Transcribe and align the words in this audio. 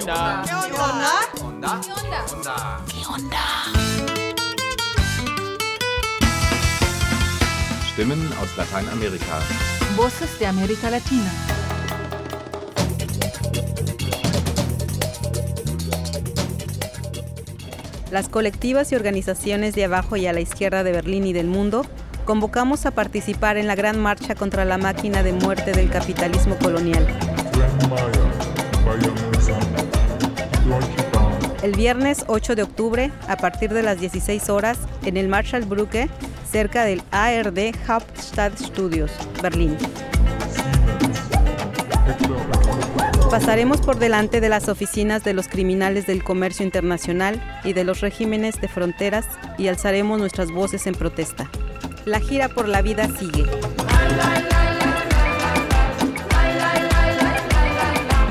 onda? 0.00 0.42
¿Qué 0.44 0.54
onda? 0.54 1.30
onda? 1.42 1.80
onda? 2.32 2.80
¿Qué 2.86 3.06
onda? 3.06 3.38
Stimmen 7.92 8.30
aus 8.40 8.56
Lateinamerika. 8.56 9.38
Voces 9.96 10.38
de 10.38 10.46
América 10.46 10.90
Latina. 10.90 11.30
Las 18.10 18.28
colectivas 18.28 18.92
y 18.92 18.94
organizaciones 18.94 19.74
de 19.74 19.84
abajo 19.84 20.16
y 20.16 20.26
a 20.26 20.32
la 20.32 20.40
izquierda 20.40 20.84
de 20.84 20.92
Berlín 20.92 21.26
y 21.26 21.32
del 21.32 21.48
mundo 21.48 21.86
convocamos 22.24 22.86
a 22.86 22.90
participar 22.90 23.56
en 23.56 23.66
la 23.66 23.74
gran 23.74 23.98
marcha 23.98 24.34
contra 24.34 24.64
la 24.64 24.78
máquina 24.78 25.22
de 25.22 25.32
muerte 25.32 25.72
del 25.72 25.90
capitalismo 25.90 26.56
colonial. 26.58 27.06
El 31.62 31.72
viernes 31.72 32.24
8 32.28 32.54
de 32.54 32.62
octubre, 32.62 33.10
a 33.28 33.36
partir 33.36 33.72
de 33.72 33.82
las 33.82 33.98
16 33.98 34.50
horas, 34.50 34.78
en 35.04 35.16
el 35.16 35.28
Marshallbrücke, 35.28 36.08
cerca 36.50 36.84
del 36.84 37.02
ARD 37.10 37.74
Hauptstadt 37.88 38.58
Studios, 38.58 39.10
Berlín. 39.42 39.76
Pasaremos 43.30 43.80
por 43.80 43.98
delante 43.98 44.40
de 44.40 44.48
las 44.48 44.68
oficinas 44.68 45.24
de 45.24 45.34
los 45.34 45.48
criminales 45.48 46.06
del 46.06 46.22
comercio 46.22 46.64
internacional 46.64 47.42
y 47.64 47.72
de 47.72 47.84
los 47.84 48.00
regímenes 48.00 48.60
de 48.60 48.68
fronteras 48.68 49.26
y 49.58 49.68
alzaremos 49.68 50.18
nuestras 50.18 50.50
voces 50.50 50.86
en 50.86 50.94
protesta. 50.94 51.50
La 52.04 52.20
gira 52.20 52.48
por 52.48 52.68
la 52.68 52.82
vida 52.82 53.08
sigue. 53.18 53.44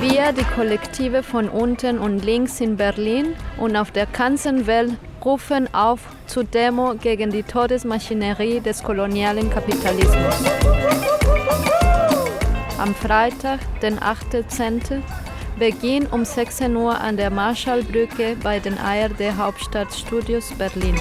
Wir, 0.08 0.34
die 0.34 0.44
Kollektive 0.44 1.24
von 1.24 1.50
unten 1.50 1.98
und 1.98 2.24
links 2.24 2.62
in 2.62 2.78
Berlin 2.78 3.34
und 3.58 3.76
auf 3.76 3.90
der 3.90 4.06
ganzen 4.06 4.68
Welt, 4.68 4.94
rufen 5.26 5.68
auf 5.74 6.00
zur 6.28 6.44
Demo 6.44 6.94
gegen 6.94 7.32
die 7.32 7.42
Todesmaschinerie 7.42 8.60
des 8.60 8.84
kolonialen 8.84 9.50
Kapitalismus. 9.50 10.36
Am 12.78 12.94
Freitag, 12.94 13.60
den 13.82 13.98
8.10., 13.98 15.02
Beginn 15.58 16.06
um 16.06 16.24
16 16.24 16.76
Uhr 16.76 17.00
an 17.02 17.18
der 17.18 17.32
Marschallbrücke 17.32 18.38
bei 18.44 18.60
den 18.60 18.78
ARD 18.78 19.36
Hauptstadtstudios 19.36 20.52
Berlin. 20.56 21.00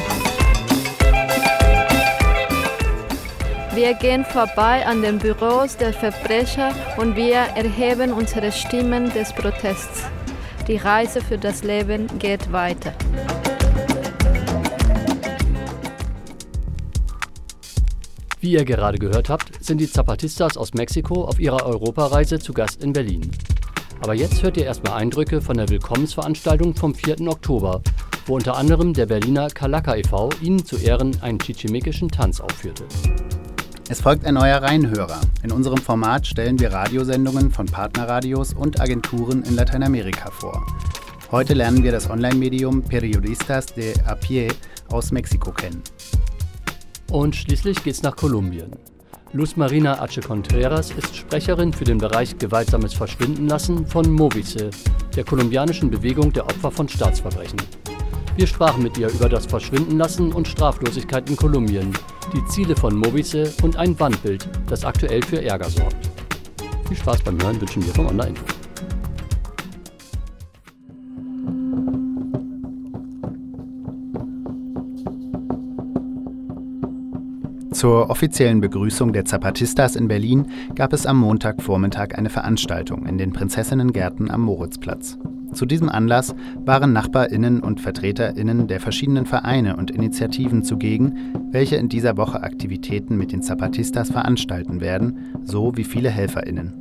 Wir 3.74 3.94
gehen 3.94 4.24
vorbei 4.24 4.86
an 4.86 5.02
den 5.02 5.18
Büros 5.18 5.76
der 5.76 5.92
Verbrecher 5.92 6.72
und 6.96 7.16
wir 7.16 7.38
erheben 7.56 8.12
unsere 8.12 8.52
Stimmen 8.52 9.12
des 9.12 9.32
Protests. 9.32 10.04
Die 10.68 10.76
Reise 10.76 11.20
für 11.20 11.38
das 11.38 11.64
Leben 11.64 12.06
geht 12.20 12.52
weiter. 12.52 12.92
Wie 18.38 18.52
ihr 18.52 18.64
gerade 18.64 18.98
gehört 18.98 19.28
habt, 19.28 19.64
sind 19.64 19.78
die 19.78 19.90
Zapatistas 19.90 20.56
aus 20.56 20.72
Mexiko 20.74 21.24
auf 21.24 21.40
ihrer 21.40 21.66
Europareise 21.66 22.38
zu 22.38 22.52
Gast 22.52 22.80
in 22.80 22.92
Berlin. 22.92 23.28
Aber 24.00 24.14
jetzt 24.14 24.40
hört 24.44 24.56
ihr 24.56 24.66
erstmal 24.66 25.00
Eindrücke 25.00 25.40
von 25.40 25.56
der 25.56 25.68
Willkommensveranstaltung 25.68 26.76
vom 26.76 26.94
4. 26.94 27.22
Oktober, 27.22 27.82
wo 28.26 28.36
unter 28.36 28.56
anderem 28.56 28.94
der 28.94 29.06
Berliner 29.06 29.48
Kalaka 29.48 29.96
e.V. 29.96 30.30
ihnen 30.40 30.64
zu 30.64 30.76
Ehren 30.76 31.20
einen 31.22 31.40
chichimekischen 31.40 32.08
Tanz 32.08 32.40
aufführte. 32.40 32.84
Es 33.86 34.00
folgt 34.00 34.24
ein 34.24 34.32
neuer 34.32 34.62
Reinhörer. 34.62 35.20
In 35.42 35.52
unserem 35.52 35.76
Format 35.76 36.26
stellen 36.26 36.58
wir 36.58 36.72
Radiosendungen 36.72 37.50
von 37.50 37.66
Partnerradios 37.66 38.54
und 38.54 38.80
Agenturen 38.80 39.42
in 39.42 39.56
Lateinamerika 39.56 40.30
vor. 40.30 40.66
Heute 41.30 41.52
lernen 41.52 41.82
wir 41.82 41.92
das 41.92 42.08
Online-Medium 42.08 42.82
Periodistas 42.82 43.66
de 43.66 43.92
a 44.06 44.14
pie 44.14 44.48
aus 44.88 45.12
Mexiko 45.12 45.52
kennen. 45.52 45.82
Und 47.10 47.36
schließlich 47.36 47.84
geht's 47.84 48.02
nach 48.02 48.16
Kolumbien. 48.16 48.70
Luz 49.34 49.54
Marina 49.54 50.00
Ache 50.00 50.22
Contreras 50.22 50.90
ist 50.92 51.14
Sprecherin 51.14 51.74
für 51.74 51.84
den 51.84 51.98
Bereich 51.98 52.38
gewaltsames 52.38 52.94
Verschwindenlassen 52.94 53.86
von 53.86 54.10
Movice, 54.10 54.70
der 55.14 55.24
kolumbianischen 55.24 55.90
Bewegung 55.90 56.32
der 56.32 56.46
Opfer 56.46 56.70
von 56.70 56.88
Staatsverbrechen. 56.88 57.58
Wir 58.36 58.48
sprachen 58.48 58.82
mit 58.82 58.98
ihr 58.98 59.08
über 59.08 59.28
das 59.28 59.46
Verschwindenlassen 59.46 60.32
und 60.32 60.48
Straflosigkeit 60.48 61.30
in 61.30 61.36
Kolumbien, 61.36 61.92
die 62.34 62.44
Ziele 62.46 62.74
von 62.74 62.96
Movice 62.96 63.56
und 63.62 63.76
ein 63.76 63.98
Wandbild, 64.00 64.48
das 64.66 64.84
aktuell 64.84 65.22
für 65.22 65.40
Ärger 65.40 65.70
sorgt. 65.70 66.10
Viel 66.88 66.96
Spaß 66.96 67.22
beim 67.22 67.40
Hören 67.40 67.60
wünschen 67.60 67.86
wir 67.86 67.94
vom 67.94 68.06
Online-Info. 68.08 68.44
Zur 77.70 78.10
offiziellen 78.10 78.60
Begrüßung 78.60 79.12
der 79.12 79.26
Zapatistas 79.26 79.94
in 79.94 80.08
Berlin 80.08 80.46
gab 80.74 80.92
es 80.92 81.06
am 81.06 81.18
Montagvormittag 81.18 82.16
eine 82.16 82.30
Veranstaltung 82.30 83.06
in 83.06 83.16
den 83.16 83.32
Prinzessinnengärten 83.32 84.30
am 84.30 84.40
Moritzplatz. 84.40 85.18
Zu 85.54 85.66
diesem 85.66 85.88
Anlass 85.88 86.34
waren 86.64 86.92
Nachbarinnen 86.92 87.60
und 87.60 87.80
Vertreterinnen 87.80 88.66
der 88.66 88.80
verschiedenen 88.80 89.24
Vereine 89.24 89.76
und 89.76 89.90
Initiativen 89.90 90.64
zugegen, 90.64 91.32
welche 91.52 91.76
in 91.76 91.88
dieser 91.88 92.16
Woche 92.16 92.42
Aktivitäten 92.42 93.16
mit 93.16 93.30
den 93.32 93.42
Zapatistas 93.42 94.10
veranstalten 94.10 94.80
werden, 94.80 95.18
so 95.44 95.76
wie 95.76 95.84
viele 95.84 96.10
Helferinnen. 96.10 96.72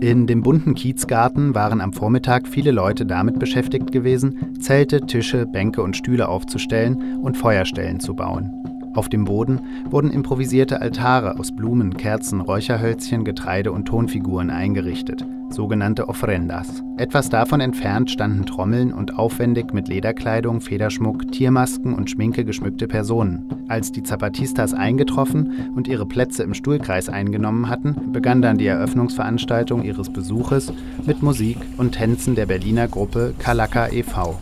In 0.00 0.26
dem 0.26 0.42
bunten 0.42 0.74
Kiezgarten 0.74 1.54
waren 1.54 1.80
am 1.80 1.92
Vormittag 1.92 2.48
viele 2.48 2.72
Leute 2.72 3.06
damit 3.06 3.38
beschäftigt 3.38 3.92
gewesen, 3.92 4.58
Zelte, 4.60 5.02
Tische, 5.02 5.46
Bänke 5.46 5.82
und 5.82 5.96
Stühle 5.96 6.28
aufzustellen 6.28 7.18
und 7.20 7.36
Feuerstellen 7.36 8.00
zu 8.00 8.14
bauen. 8.14 8.63
Auf 8.94 9.08
dem 9.08 9.24
Boden 9.24 9.60
wurden 9.90 10.10
improvisierte 10.10 10.80
Altare 10.80 11.38
aus 11.38 11.54
Blumen, 11.54 11.96
Kerzen, 11.96 12.40
Räucherhölzchen, 12.40 13.24
Getreide 13.24 13.72
und 13.72 13.86
Tonfiguren 13.86 14.50
eingerichtet, 14.50 15.26
sogenannte 15.50 16.08
Ofrendas. 16.08 16.84
Etwas 16.96 17.28
davon 17.28 17.60
entfernt 17.60 18.12
standen 18.12 18.46
Trommeln 18.46 18.92
und 18.92 19.18
aufwendig 19.18 19.72
mit 19.72 19.88
Lederkleidung, 19.88 20.60
Federschmuck, 20.60 21.32
Tiermasken 21.32 21.92
und 21.92 22.08
Schminke 22.08 22.44
geschmückte 22.44 22.86
Personen. 22.86 23.64
Als 23.66 23.90
die 23.90 24.04
Zapatistas 24.04 24.74
eingetroffen 24.74 25.72
und 25.74 25.88
ihre 25.88 26.06
Plätze 26.06 26.44
im 26.44 26.54
Stuhlkreis 26.54 27.08
eingenommen 27.08 27.68
hatten, 27.68 28.12
begann 28.12 28.42
dann 28.42 28.58
die 28.58 28.66
Eröffnungsveranstaltung 28.66 29.82
ihres 29.82 30.12
Besuches 30.12 30.72
mit 31.04 31.20
Musik 31.20 31.58
und 31.78 31.92
Tänzen 31.92 32.36
der 32.36 32.46
Berliner 32.46 32.86
Gruppe 32.86 33.34
Kalaka 33.40 33.88
e.V. 33.88 34.38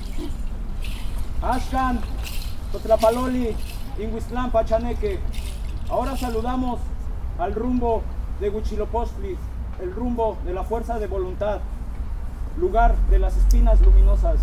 Ashkan, 1.40 1.98
Totrapaloli, 2.70 3.54
Inguistlán, 4.02 4.50
Pachaneque. 4.50 5.20
Ahora 5.88 6.16
saludamos 6.16 6.80
al 7.38 7.54
rumbo 7.54 8.02
de 8.40 8.50
Huichilopochtli, 8.50 9.36
el 9.80 9.94
rumbo 9.94 10.36
de 10.44 10.52
la 10.52 10.64
fuerza 10.64 10.98
de 10.98 11.06
voluntad, 11.06 11.60
lugar 12.58 12.96
de 13.10 13.18
las 13.18 13.36
espinas 13.36 13.80
luminosas. 13.80 14.38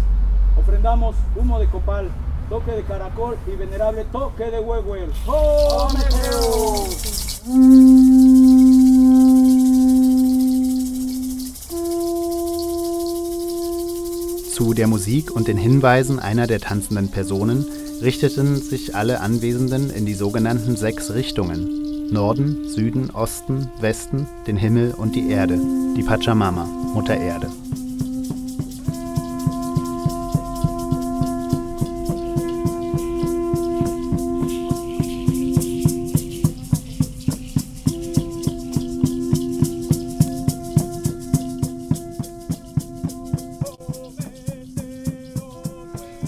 Ofrendamos 0.58 1.16
humo 1.36 1.59
de 1.59 1.68
copal, 1.68 2.09
toque 2.50 2.72
de 2.72 2.84
caracol 2.84 3.38
y 3.52 3.56
venerable 3.56 4.06
toque 4.06 4.46
de 4.50 4.59
huehuel. 4.59 5.12
¡Oh, 5.28 5.90
Zu 14.56 14.74
der 14.74 14.88
Musik 14.88 15.31
und 15.31 15.47
den 15.47 15.58
Hinweisen 15.58 16.20
einer 16.20 16.47
der 16.47 16.59
tanzenden 16.59 17.09
Personen 17.09 17.66
richteten 18.01 18.61
sich 18.61 18.95
alle 18.95 19.19
Anwesenden 19.19 19.89
in 19.89 20.05
die 20.05 20.13
sogenannten 20.13 20.75
sechs 20.75 21.13
Richtungen 21.13 21.79
Norden, 22.11 22.67
Süden, 22.67 23.11
Osten, 23.11 23.69
Westen, 23.79 24.28
den 24.47 24.57
Himmel 24.57 24.93
und 24.97 25.16
die 25.16 25.29
Erde, 25.29 25.59
die 25.96 26.03
Pachamama, 26.03 26.66
Mutter 26.66 27.16
Erde. 27.16 27.47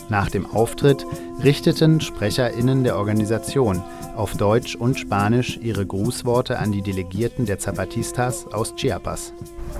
Nach 0.09 0.29
dem 0.29 0.45
Auftritt 0.45 1.05
richteten 1.43 1.99
SprecherInnen 1.99 2.83
der 2.83 2.97
Organisation 2.97 3.81
auf 4.15 4.37
Deutsch 4.37 4.75
und 4.75 4.99
Spanisch 4.99 5.57
ihre 5.57 5.85
Grußworte 5.85 6.59
an 6.59 6.71
die 6.71 6.83
Delegierten 6.83 7.45
der 7.45 7.57
Zapatistas 7.57 8.45
aus 8.53 8.75
Chiapas. 8.75 9.33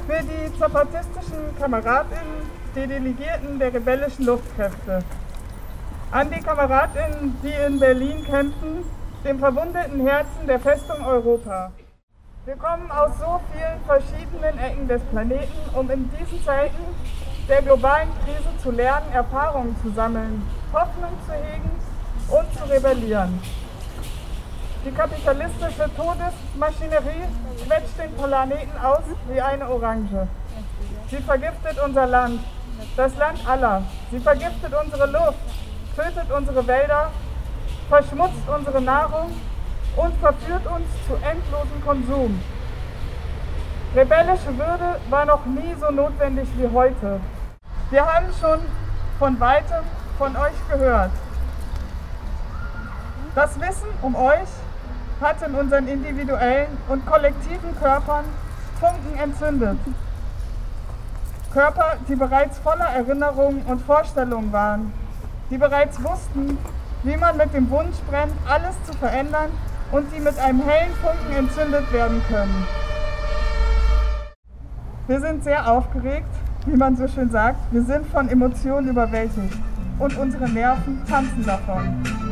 Für 0.08 0.24
die 0.24 0.60
zapatistischen 0.60 1.56
KameradInnen, 1.60 2.50
die 2.76 2.88
Delegierten 2.88 3.60
der 3.60 3.74
rebellischen 3.74 4.26
Luftkräfte. 4.26 5.04
An 6.10 6.30
die 6.32 6.42
KameradInnen, 6.42 7.36
die 7.44 7.68
in 7.68 7.80
Berlin 7.80 8.24
kämpfen, 8.26 8.84
dem 9.24 9.38
verwundeten 9.38 10.02
Herzen 10.02 10.48
der 10.48 10.60
Festung 10.60 11.06
Europa. 11.06 11.72
Wir 12.46 12.56
kommen 12.56 12.90
aus 12.90 13.12
so 13.20 13.40
vielen 13.54 13.80
verschiedenen 13.86 14.58
Ecken 14.58 14.88
des 14.88 15.02
Planeten, 15.12 15.78
um 15.78 15.92
in 15.92 16.10
diesen 16.20 16.44
Zeiten 16.44 16.84
der 17.52 17.62
globalen 17.64 18.08
Krise 18.24 18.50
zu 18.64 18.72
lernen, 18.72 19.12
Erfahrungen 19.12 19.76
zu 19.84 19.92
sammeln, 19.92 20.42
Hoffnung 20.72 21.12
zu 21.28 21.34
hegen 21.34 21.70
und 22.30 22.58
zu 22.58 22.64
rebellieren. 22.64 23.42
Die 24.86 24.92
kapitalistische 24.92 25.90
Todesmaschinerie 25.98 27.28
quetscht 27.68 28.00
den 28.00 28.16
Planeten 28.16 28.78
aus 28.82 29.04
wie 29.30 29.42
eine 29.42 29.70
Orange. 29.70 30.28
Sie 31.10 31.18
vergiftet 31.18 31.78
unser 31.86 32.08
Land, 32.08 32.40
das 32.96 33.18
Land 33.18 33.40
aller. 33.46 33.84
Sie 34.12 34.20
vergiftet 34.20 34.74
unsere 34.82 35.08
Luft, 35.08 35.44
tötet 35.98 36.32
unsere 36.32 36.66
Wälder, 36.66 37.12
verschmutzt 37.90 38.48
unsere 38.48 38.82
Nahrung 38.82 39.30
und 39.98 40.14
verführt 40.22 40.66
uns 40.68 40.88
zu 41.06 41.16
endlosem 41.16 41.84
Konsum. 41.86 42.42
Rebellische 43.94 44.58
Würde 44.58 45.02
war 45.10 45.26
noch 45.26 45.46
nie 45.46 45.76
so 45.78 45.92
notwendig 45.92 46.48
wie 46.56 46.70
heute. 46.74 47.20
Wir 47.92 48.06
haben 48.06 48.28
schon 48.40 48.60
von 49.20 49.38
weitem 49.38 49.84
von 50.18 50.34
euch 50.38 50.54
gehört. 50.72 51.12
Das 53.36 53.60
Wissen 53.60 53.90
um 54.02 54.16
euch 54.16 54.48
hat 55.20 55.42
in 55.46 55.54
unseren 55.56 55.90
individuellen 55.90 56.78
und 56.88 57.06
kollektiven 57.06 57.78
Körpern 57.82 58.24
Funken 58.80 59.20
entzündet. 59.20 59.78
Körper, 61.52 61.98
die 62.08 62.16
bereits 62.16 62.60
voller 62.60 62.86
Erinnerungen 62.86 63.62
und 63.64 63.82
Vorstellungen 63.82 64.54
waren, 64.54 64.94
die 65.50 65.58
bereits 65.58 66.02
wussten, 66.02 66.58
wie 67.04 67.18
man 67.18 67.36
mit 67.36 67.54
dem 67.54 67.70
Wunsch 67.70 67.98
brennt, 68.10 68.32
alles 68.50 68.76
zu 68.86 68.98
verändern 68.98 69.52
und 69.92 70.08
die 70.16 70.22
mit 70.22 70.40
einem 70.40 70.62
hellen 70.62 70.94
Funken 70.96 71.36
entzündet 71.36 71.92
werden 71.92 72.24
können. 72.30 72.66
Wir 75.08 75.20
sind 75.20 75.44
sehr 75.44 75.70
aufgeregt, 75.70 76.34
wie 76.66 76.78
man 76.78 76.96
so 76.96 77.08
schön 77.08 77.30
sagt. 77.30 77.60
Wir 77.72 77.84
sind 77.84 78.06
von 78.08 78.30
Emotionen 78.30 78.90
überwältigt 78.90 79.58
und 80.00 80.18
unsere 80.18 80.50
Nerven 80.50 81.02
tanzen 81.08 81.46
davon. 81.46 82.31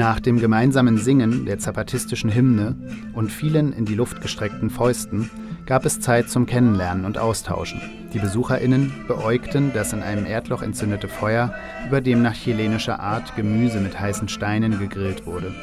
Nach 0.00 0.18
dem 0.18 0.40
gemeinsamen 0.40 0.96
Singen 0.96 1.44
der 1.44 1.58
zapatistischen 1.58 2.34
Hymne 2.34 2.74
und 3.12 3.30
vielen 3.30 3.74
in 3.74 3.84
die 3.84 3.94
Luft 3.94 4.22
gestreckten 4.22 4.70
Fäusten 4.70 5.28
gab 5.66 5.84
es 5.84 6.00
Zeit 6.00 6.30
zum 6.30 6.46
Kennenlernen 6.46 7.04
und 7.04 7.18
Austauschen. 7.18 7.82
Die 8.14 8.18
BesucherInnen 8.18 9.04
beäugten 9.06 9.72
das 9.74 9.92
in 9.92 10.02
einem 10.02 10.24
Erdloch 10.24 10.62
entzündete 10.62 11.06
Feuer, 11.06 11.52
über 11.86 12.00
dem 12.00 12.22
nach 12.22 12.32
chilenischer 12.32 12.98
Art 12.98 13.36
Gemüse 13.36 13.78
mit 13.78 14.00
heißen 14.00 14.30
Steinen 14.30 14.78
gegrillt 14.78 15.26
wurde. 15.26 15.54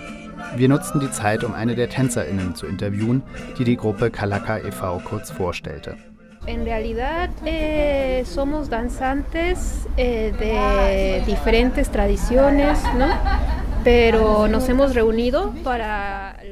Wir 0.55 0.69
nutzten 0.69 0.99
die 0.99 1.09
Zeit, 1.09 1.43
um 1.43 1.55
eine 1.55 1.73
der 1.73 1.89
TänzerInnen 1.89 2.53
zu 2.53 2.67
interviewen, 2.67 3.23
die 3.57 3.63
die 3.63 3.75
Gruppe 3.75 4.11
Calaca 4.11 4.59
e.V. 4.59 5.01
kurz 5.03 5.31
vorstellte. 5.31 5.97
En 6.45 6.63
realidad 6.63 7.31
eh, 7.43 8.23
somos 8.23 8.69
danzantes 8.69 9.87
eh, 9.97 10.31
de 10.31 11.25
diferentes 11.25 11.89
tradiciones, 11.89 12.79
¿no? 12.97 13.07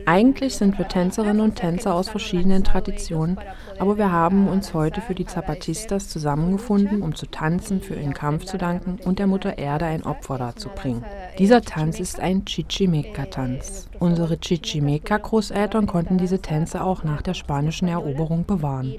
Eigentlich 0.05 0.55
sind 0.55 0.77
wir 0.77 0.87
Tänzerinnen 0.87 1.41
und 1.41 1.55
Tänzer 1.55 1.93
aus 1.93 2.09
verschiedenen 2.09 2.63
Traditionen, 2.63 3.39
aber 3.79 3.97
wir 3.97 4.11
haben 4.11 4.47
uns 4.47 4.73
heute 4.73 5.01
für 5.01 5.15
die 5.15 5.25
Zapatistas 5.25 6.07
zusammengefunden, 6.09 7.01
um 7.01 7.15
zu 7.15 7.25
tanzen, 7.25 7.81
für 7.81 7.95
ihren 7.95 8.13
Kampf 8.13 8.45
zu 8.45 8.57
danken 8.57 8.99
und 9.03 9.19
der 9.19 9.27
Mutter 9.27 9.57
Erde 9.57 9.85
ein 9.85 10.03
Opfer 10.03 10.37
darzubringen. 10.37 11.03
Dieser 11.37 11.61
Tanz 11.61 11.99
ist 11.99 12.19
ein 12.19 12.45
Chichimeca-Tanz. 12.45 13.89
Unsere 13.99 14.37
Chichimeca-Großeltern 14.39 15.87
konnten 15.87 16.17
diese 16.17 16.39
Tänze 16.39 16.83
auch 16.83 17.03
nach 17.03 17.21
der 17.21 17.33
spanischen 17.33 17.87
Eroberung 17.87 18.45
bewahren. 18.45 18.95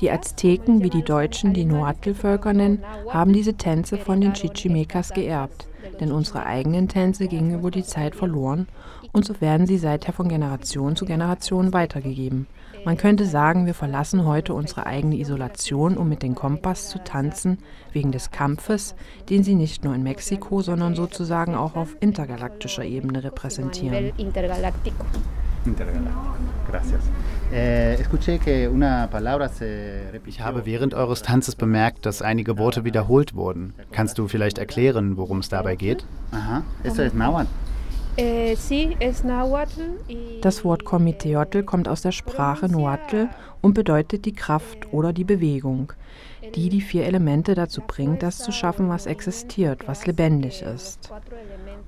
Die 0.00 0.10
Azteken, 0.10 0.82
wie 0.82 0.90
die 0.90 1.04
Deutschen 1.04 1.52
die 1.52 1.64
Noatl-Völker 1.64 2.52
nennen, 2.52 2.84
haben 3.10 3.32
diese 3.32 3.54
Tänze 3.54 3.98
von 3.98 4.20
den 4.20 4.32
Chichimecas 4.32 5.12
geerbt 5.12 5.66
denn 6.00 6.12
unsere 6.12 6.46
eigenen 6.46 6.88
Tänze 6.88 7.28
gingen 7.28 7.58
über 7.58 7.70
die 7.70 7.84
Zeit 7.84 8.14
verloren 8.14 8.68
und 9.12 9.24
so 9.24 9.40
werden 9.40 9.66
sie 9.66 9.78
seither 9.78 10.12
von 10.12 10.28
Generation 10.28 10.96
zu 10.96 11.04
Generation 11.04 11.72
weitergegeben. 11.72 12.48
Man 12.84 12.96
könnte 12.96 13.24
sagen, 13.24 13.64
wir 13.64 13.72
verlassen 13.72 14.26
heute 14.26 14.52
unsere 14.54 14.86
eigene 14.86 15.16
Isolation, 15.16 15.96
um 15.96 16.08
mit 16.08 16.22
dem 16.22 16.34
Kompass 16.34 16.88
zu 16.90 16.98
tanzen, 17.02 17.58
wegen 17.92 18.12
des 18.12 18.30
Kampfes, 18.30 18.94
den 19.30 19.44
sie 19.44 19.54
nicht 19.54 19.84
nur 19.84 19.94
in 19.94 20.02
Mexiko, 20.02 20.60
sondern 20.60 20.94
sozusagen 20.94 21.54
auch 21.54 21.76
auf 21.76 21.96
intergalaktischer 22.00 22.84
Ebene 22.84 23.24
repräsentieren. 23.24 24.06
Eh, 24.06 24.12
ich 30.26 30.40
habe 30.40 30.66
während 30.66 30.94
eures 30.94 31.22
Tanzes 31.22 31.54
bemerkt, 31.54 32.06
dass 32.06 32.22
einige 32.22 32.58
Worte 32.58 32.84
wiederholt 32.84 33.34
wurden. 33.34 33.74
Kannst 33.92 34.18
du 34.18 34.28
vielleicht 34.28 34.58
erklären, 34.58 35.16
worum 35.16 35.38
es 35.38 35.48
dabei 35.48 35.76
geht? 35.76 36.04
Eh, 38.16 38.54
das 40.40 40.64
Wort 40.64 40.84
Komiteotl 40.84 41.64
kommt 41.64 41.88
aus 41.88 42.02
der 42.02 42.12
Sprache 42.12 42.68
Noatl 42.68 43.28
und 43.60 43.74
bedeutet 43.74 44.24
die 44.24 44.32
Kraft 44.34 44.92
oder 44.92 45.12
die 45.12 45.24
Bewegung, 45.24 45.92
die 46.54 46.68
die 46.68 46.80
vier 46.80 47.06
Elemente 47.06 47.54
dazu 47.56 47.82
bringt, 47.84 48.22
das 48.22 48.38
zu 48.38 48.52
schaffen, 48.52 48.88
was 48.88 49.06
existiert, 49.06 49.88
was 49.88 50.06
lebendig 50.06 50.62
ist. 50.62 51.12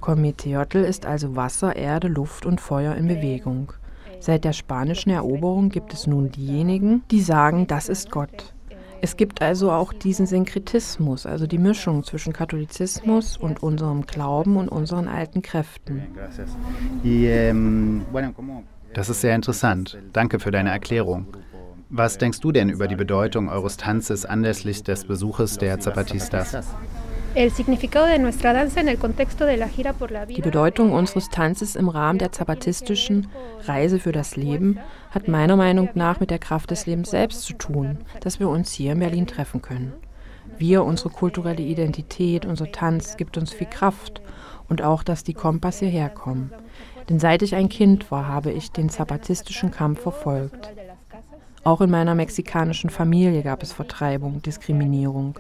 Komiteotl 0.01 0.79
ist 0.79 1.07
also 1.07 1.37
Wasser, 1.37 1.77
Erde, 1.77 2.09
Luft 2.09 2.45
und 2.45 2.61
Feuer 2.61 2.97
in 2.97 3.07
Bewegung. 3.07 3.73
Seit 4.21 4.45
der 4.45 4.53
spanischen 4.53 5.11
Eroberung 5.11 5.69
gibt 5.69 5.93
es 5.93 6.07
nun 6.07 6.31
diejenigen, 6.31 7.03
die 7.11 7.21
sagen, 7.21 7.67
das 7.67 7.89
ist 7.89 8.11
Gott. 8.11 8.55
Es 9.03 9.17
gibt 9.17 9.43
also 9.43 9.71
auch 9.71 9.93
diesen 9.93 10.27
Synkretismus, 10.27 11.27
also 11.27 11.47
die 11.47 11.59
Mischung 11.59 12.03
zwischen 12.03 12.33
Katholizismus 12.33 13.37
und 13.37 13.63
unserem 13.63 14.07
Glauben 14.07 14.57
und 14.57 14.69
unseren 14.69 15.07
alten 15.07 15.43
Kräften. 15.43 16.03
Das 18.95 19.09
ist 19.11 19.21
sehr 19.21 19.35
interessant. 19.35 19.99
Danke 20.13 20.41
für 20.41 20.51
deine 20.51 20.71
Erklärung. 20.71 21.27
Was 21.89 22.19
denkst 22.19 22.41
du 22.41 22.51
denn 22.51 22.69
über 22.69 22.89
die 22.89 22.97
Bedeutung 22.97 23.49
eures 23.49 23.77
Tanzes 23.77 24.25
anlässlich 24.25 24.83
des 24.83 25.05
Besuches 25.05 25.59
der 25.59 25.79
Zapatistas? 25.79 26.57
Die 30.35 30.41
Bedeutung 30.41 30.93
unseres 30.93 31.29
Tanzes 31.29 31.77
im 31.77 31.91
Rahmen 31.91 32.19
der 32.19 32.33
zapatistischen 32.33 33.29
Reise 33.65 33.99
für 33.99 34.13
das 34.13 34.37
Leben 34.37 34.79
hat 35.11 35.29
meiner 35.29 35.57
Meinung 35.57 35.91
nach 35.93 36.19
mit 36.19 36.31
der 36.31 36.39
Kraft 36.39 36.71
des 36.71 36.87
Lebens 36.87 37.11
selbst 37.11 37.43
zu 37.43 37.53
tun, 37.53 37.99
dass 38.21 38.41
wir 38.41 38.49
uns 38.49 38.73
hier 38.73 38.93
in 38.93 39.01
Berlin 39.01 39.27
treffen 39.27 39.61
können. 39.61 39.93
Wir, 40.57 40.83
unsere 40.83 41.11
kulturelle 41.11 41.63
Identität, 41.63 42.47
unser 42.47 42.73
Tanz 42.73 43.19
gibt 43.19 43.37
uns 43.37 43.53
viel 43.53 43.67
Kraft 43.67 44.23
und 44.71 44.81
auch, 44.81 45.03
dass 45.03 45.23
die 45.23 45.35
Kompass 45.35 45.81
hierher 45.81 46.09
kommen. 46.09 46.51
Denn 47.11 47.21
seit 47.21 47.43
ich 47.43 47.55
ein 47.55 47.69
Kind 47.69 48.11
war, 48.11 48.29
habe 48.29 48.51
ich 48.51 48.73
den 48.73 48.89
zapatistischen 48.89 49.71
Kampf 49.71 50.01
verfolgt. 50.01 50.73
Auch 51.65 51.83
in 51.83 51.91
meiner 51.91 52.15
mexikanischen 52.15 52.89
Familie 52.91 53.43
gab 53.43 53.63
es 53.63 53.73
Vertreibung, 53.73 54.41
Diskriminierung. 54.41 55.39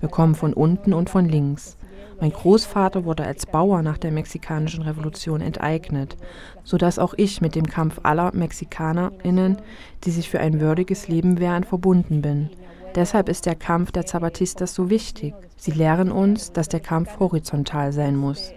Wir 0.00 0.08
kommen 0.08 0.34
von 0.34 0.52
unten 0.52 0.92
und 0.92 1.10
von 1.10 1.28
links. 1.28 1.76
Mein 2.20 2.32
Großvater 2.32 3.04
wurde 3.04 3.24
als 3.24 3.44
Bauer 3.44 3.82
nach 3.82 3.98
der 3.98 4.10
mexikanischen 4.10 4.82
Revolution 4.82 5.42
enteignet, 5.42 6.16
sodass 6.64 6.98
auch 6.98 7.14
ich 7.16 7.42
mit 7.42 7.54
dem 7.54 7.66
Kampf 7.66 8.00
aller 8.04 8.34
Mexikanerinnen, 8.34 9.58
die 10.04 10.10
sich 10.10 10.30
für 10.30 10.40
ein 10.40 10.60
würdiges 10.60 11.08
Leben 11.08 11.38
wehren, 11.38 11.64
verbunden 11.64 12.22
bin. 12.22 12.48
Deshalb 12.94 13.28
ist 13.28 13.44
der 13.44 13.54
Kampf 13.54 13.92
der 13.92 14.06
Zapatistas 14.06 14.74
so 14.74 14.88
wichtig. 14.88 15.34
Sie 15.56 15.72
lehren 15.72 16.10
uns, 16.10 16.52
dass 16.52 16.68
der 16.68 16.80
Kampf 16.80 17.18
horizontal 17.18 17.92
sein 17.92 18.16
muss. 18.16 18.52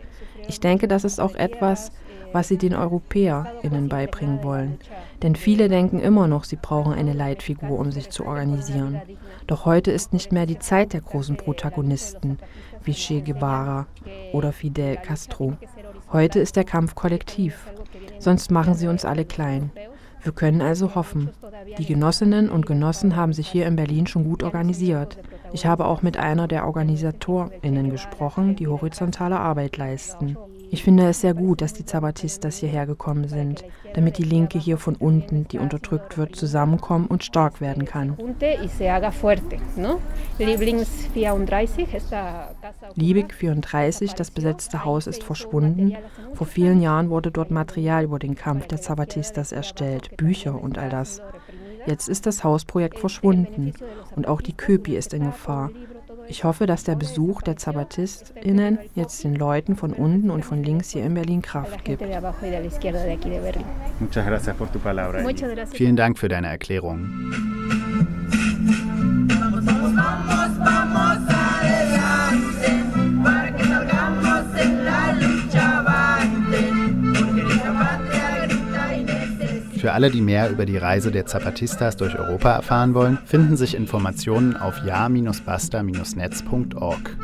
Ich 0.48 0.62
denke, 0.62 0.88
das 0.88 1.04
ist 1.04 1.20
auch 1.20 1.36
etwas, 1.36 1.92
was 2.34 2.48
sie 2.48 2.58
den 2.58 2.76
EuropäerInnen 2.76 3.90
beibringen 3.90 4.44
wollen. 4.44 4.78
Denn 5.22 5.36
viele 5.36 5.70
denken 5.70 6.00
immer 6.00 6.28
noch, 6.28 6.44
sie 6.44 6.56
brauchen 6.56 6.94
eine 6.94 7.14
Leitfigur, 7.14 7.78
um 7.78 7.92
sich 7.92 8.10
zu 8.10 8.26
organisieren. 8.26 9.02
Doch 9.48 9.66
heute 9.66 9.92
ist 9.92 10.14
nicht 10.14 10.32
mehr 10.32 10.46
die 10.46 10.60
Zeit 10.60 10.94
der 10.94 11.02
großen 11.02 11.38
Protagonisten 11.38 12.38
wie 12.84 12.94
Che 12.94 13.22
Guevara 13.22 13.88
oder 14.34 14.52
Fidel 14.52 14.98
Castro. 14.98 15.54
Heute 16.12 16.40
ist 16.40 16.56
der 16.56 16.64
Kampf 16.64 16.96
kollektiv. 16.96 17.68
Sonst 18.20 18.52
machen 18.52 18.74
sie 18.74 18.88
uns 18.88 19.06
alle 19.06 19.26
klein. 19.26 19.72
Wir 20.22 20.34
können 20.34 20.62
also 20.62 20.96
hoffen. 20.96 21.30
Die 21.78 21.86
Genossinnen 21.86 22.50
und 22.50 22.66
Genossen 22.66 23.16
haben 23.16 23.34
sich 23.34 23.48
hier 23.48 23.68
in 23.68 23.76
Berlin 23.76 24.08
schon 24.08 24.26
gut 24.26 24.44
organisiert. 24.44 25.18
Ich 25.54 25.66
habe 25.66 25.86
auch 25.86 26.02
mit 26.02 26.18
einer 26.18 26.48
der 26.48 26.66
OrganisatorInnen 26.66 27.90
gesprochen, 27.90 28.56
die 28.56 28.68
horizontale 28.68 29.40
Arbeit 29.40 29.78
leisten. 29.78 30.38
Ich 30.72 30.84
finde 30.84 31.08
es 31.08 31.22
sehr 31.22 31.34
gut, 31.34 31.62
dass 31.62 31.74
die 31.74 31.86
Zapatistas 31.86 32.58
hierher 32.58 32.86
gekommen 32.86 33.28
sind, 33.28 33.64
damit 33.94 34.18
die 34.18 34.24
Linke 34.24 34.60
hier 34.60 34.78
von 34.78 34.96
unten, 34.96 35.48
die 35.48 35.60
unterdrückt 35.60 36.18
wird, 36.18 36.36
zusammenkommen 36.36 37.08
und 37.08 37.24
stark 37.24 37.62
werden 37.62 37.86
kann. 37.86 38.18
Liebig 42.96 43.34
34, 43.34 44.14
das 44.14 44.32
besetzte 44.32 44.86
Haus, 44.86 45.08
ist 45.08 45.24
verschwunden. 45.24 45.96
Vor 46.34 46.48
vielen 46.48 46.82
Jahren 46.82 47.10
wurde 47.10 47.32
dort 47.32 47.52
Material 47.52 48.04
über 48.04 48.20
den 48.20 48.36
Kampf 48.36 48.68
der 48.68 48.82
Zapatistas 48.82 49.52
erstellt, 49.52 50.16
Bücher 50.18 50.62
und 50.62 50.78
all 50.78 50.90
das. 50.90 51.22
Jetzt 51.86 52.10
ist 52.10 52.26
das 52.26 52.44
Hausprojekt 52.44 53.00
verschwunden 53.00 53.74
und 54.16 54.28
auch 54.28 54.42
die 54.42 54.54
Köpi 54.54 54.96
ist 54.96 55.14
in 55.14 55.26
Gefahr. 55.26 55.72
Ich 56.30 56.44
hoffe, 56.44 56.68
dass 56.68 56.84
der 56.84 56.96
Besuch 56.96 57.42
der 57.42 57.58
ZabatistInnen 57.58 58.78
jetzt 58.96 59.24
den 59.24 59.36
Leuten 59.36 59.76
von 59.76 59.94
unten 59.94 60.30
und 60.30 60.46
von 60.46 60.64
links 60.64 60.92
hier 60.92 61.04
in 61.04 61.16
Berlin 61.16 61.42
Kraft 61.42 61.84
gibt. 61.84 62.04
Vielen 65.72 65.96
Dank 65.96 66.18
für 66.20 66.30
deine 66.30 66.48
Erklärung. 66.48 67.79
Für 79.80 79.94
alle, 79.94 80.12
die 80.12 80.20
mehr 80.20 80.50
über 80.50 80.66
die 80.66 80.76
Reise 80.76 81.10
der 81.10 81.26
Zapatistas 81.26 81.96
durch 81.96 82.20
Europa 82.20 82.52
erfahren 82.52 82.94
wollen, 82.94 83.18
finden 83.24 83.56
sich 83.56 83.76
Informationen 83.76 84.58
auf 84.58 84.84
ja-basta-netz.org. 84.84 87.18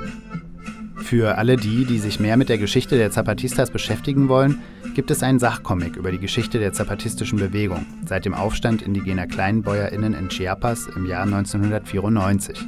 Für 0.96 1.38
alle 1.38 1.58
die, 1.58 1.84
die 1.84 2.00
sich 2.00 2.22
mehr 2.22 2.38
mit 2.38 2.48
der 2.48 2.58
Geschichte 2.58 2.98
der 2.98 3.12
Zapatistas 3.12 3.72
beschäftigen 3.72 4.30
wollen, 4.30 4.60
gibt 4.94 5.12
es 5.12 5.22
einen 5.22 5.40
Sachcomic 5.40 5.98
über 5.98 6.14
die 6.14 6.18
Geschichte 6.18 6.58
der 6.58 6.72
zapatistischen 6.72 7.40
Bewegung 7.40 7.86
seit 8.08 8.24
dem 8.24 8.34
Aufstand 8.34 8.82
indigener 8.82 9.28
KleinbäuerInnen 9.28 10.14
in 10.14 10.30
Chiapas 10.30 10.88
im 10.96 11.06
Jahr 11.06 11.24
1994. 11.24 12.66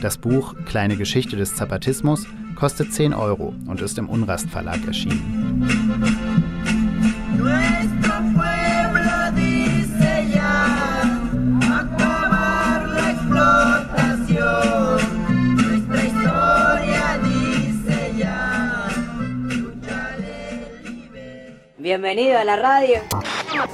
Das 0.00 0.16
Buch 0.16 0.54
Kleine 0.64 0.96
Geschichte 0.96 1.36
des 1.36 1.56
Zapatismus 1.56 2.28
kostet 2.54 2.92
10 2.92 3.12
Euro 3.12 3.52
und 3.66 3.82
ist 3.82 3.98
im 3.98 4.08
Unrast 4.08 4.48
Verlag 4.48 4.86
erschienen. 4.86 5.64
Bienvenido 21.84 22.38
a 22.38 22.44
la 22.44 22.56
radio. 22.56 23.02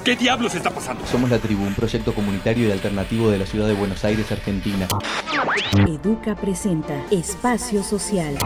¿Qué 0.03 0.17
diablos 0.17 0.53
está 0.53 0.69
pasando? 0.69 1.07
Somos 1.07 1.29
La 1.29 1.39
Tribu, 1.39 1.63
un 1.63 1.73
proyecto 1.73 2.13
comunitario 2.13 2.67
y 2.67 2.71
alternativo 2.73 3.31
de 3.31 3.37
la 3.37 3.45
ciudad 3.45 3.67
de 3.67 3.73
Buenos 3.73 4.03
Aires, 4.03 4.29
Argentina. 4.33 4.85
Educa 5.87 6.35
presenta 6.35 6.93
Espacio 7.09 7.81
Social. 7.81 8.37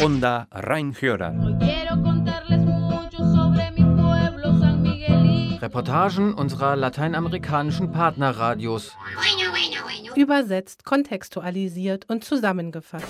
Onda 0.00 0.48
Rhein-Hörer. 0.50 1.34
Quiero 1.58 2.02
contarles 2.02 2.60
mucho 2.60 3.18
sobre 3.18 3.70
mi 3.72 3.84
pueblo 3.84 4.58
San 4.58 4.80
Miguelito. 4.80 5.60
Reportagen 5.60 6.34
unserer 6.38 6.78
lateinamerikanischen 6.78 7.92
Partnerradios. 7.92 8.96
Bueno. 9.14 9.55
Übersetzt, 10.16 10.84
kontextualisiert 10.84 12.08
und 12.08 12.24
zusammengefasst. 12.24 13.06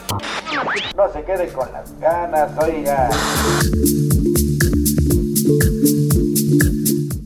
No 0.96 1.12
se 1.12 1.22
quede 1.22 1.46
con 1.52 1.68
las 1.72 1.92
ganas, 2.00 2.50
oiga. 2.58 3.10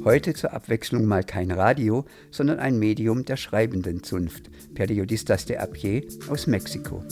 Heute 0.05 0.35
zur 0.35 0.53
Abwechslung 0.53 1.05
mal 1.05 1.25
kein 1.25 1.51
Radio, 1.51 2.05
sondern 2.31 2.59
ein 2.59 2.79
Medium 2.79 3.25
der 3.25 3.37
schreibenden 3.37 4.03
Zunft, 4.03 4.51
Periodistas 4.75 5.45
de 5.45 5.59
a 5.59 5.67
pie 5.67 6.09
aus 6.29 6.47
Mexiko. 6.47 7.03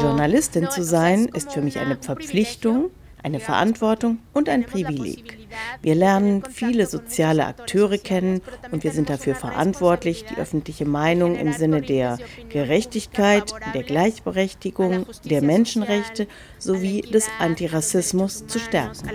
Journalistin 0.00 0.70
zu 0.70 0.82
sein 0.82 1.28
ist 1.34 1.52
für 1.52 1.60
mich 1.60 1.78
eine 1.78 1.96
Verpflichtung, 1.96 2.90
eine 3.22 3.40
Verantwortung 3.40 4.18
und 4.32 4.48
ein 4.48 4.64
Privileg. 4.64 5.39
Wir 5.82 5.94
lernen 5.94 6.42
viele 6.50 6.86
soziale 6.86 7.46
Akteure 7.46 7.98
kennen 7.98 8.40
und 8.70 8.84
wir 8.84 8.92
sind 8.92 9.10
dafür 9.10 9.34
verantwortlich, 9.34 10.24
die 10.24 10.36
öffentliche 10.36 10.84
Meinung 10.84 11.36
im 11.36 11.52
Sinne 11.52 11.82
der 11.82 12.18
Gerechtigkeit, 12.48 13.52
der 13.74 13.82
Gleichberechtigung, 13.82 15.06
der 15.24 15.42
Menschenrechte 15.42 16.26
sowie 16.58 17.02
des 17.02 17.28
Antirassismus 17.38 18.46
zu 18.46 18.58
stärken. 18.58 19.08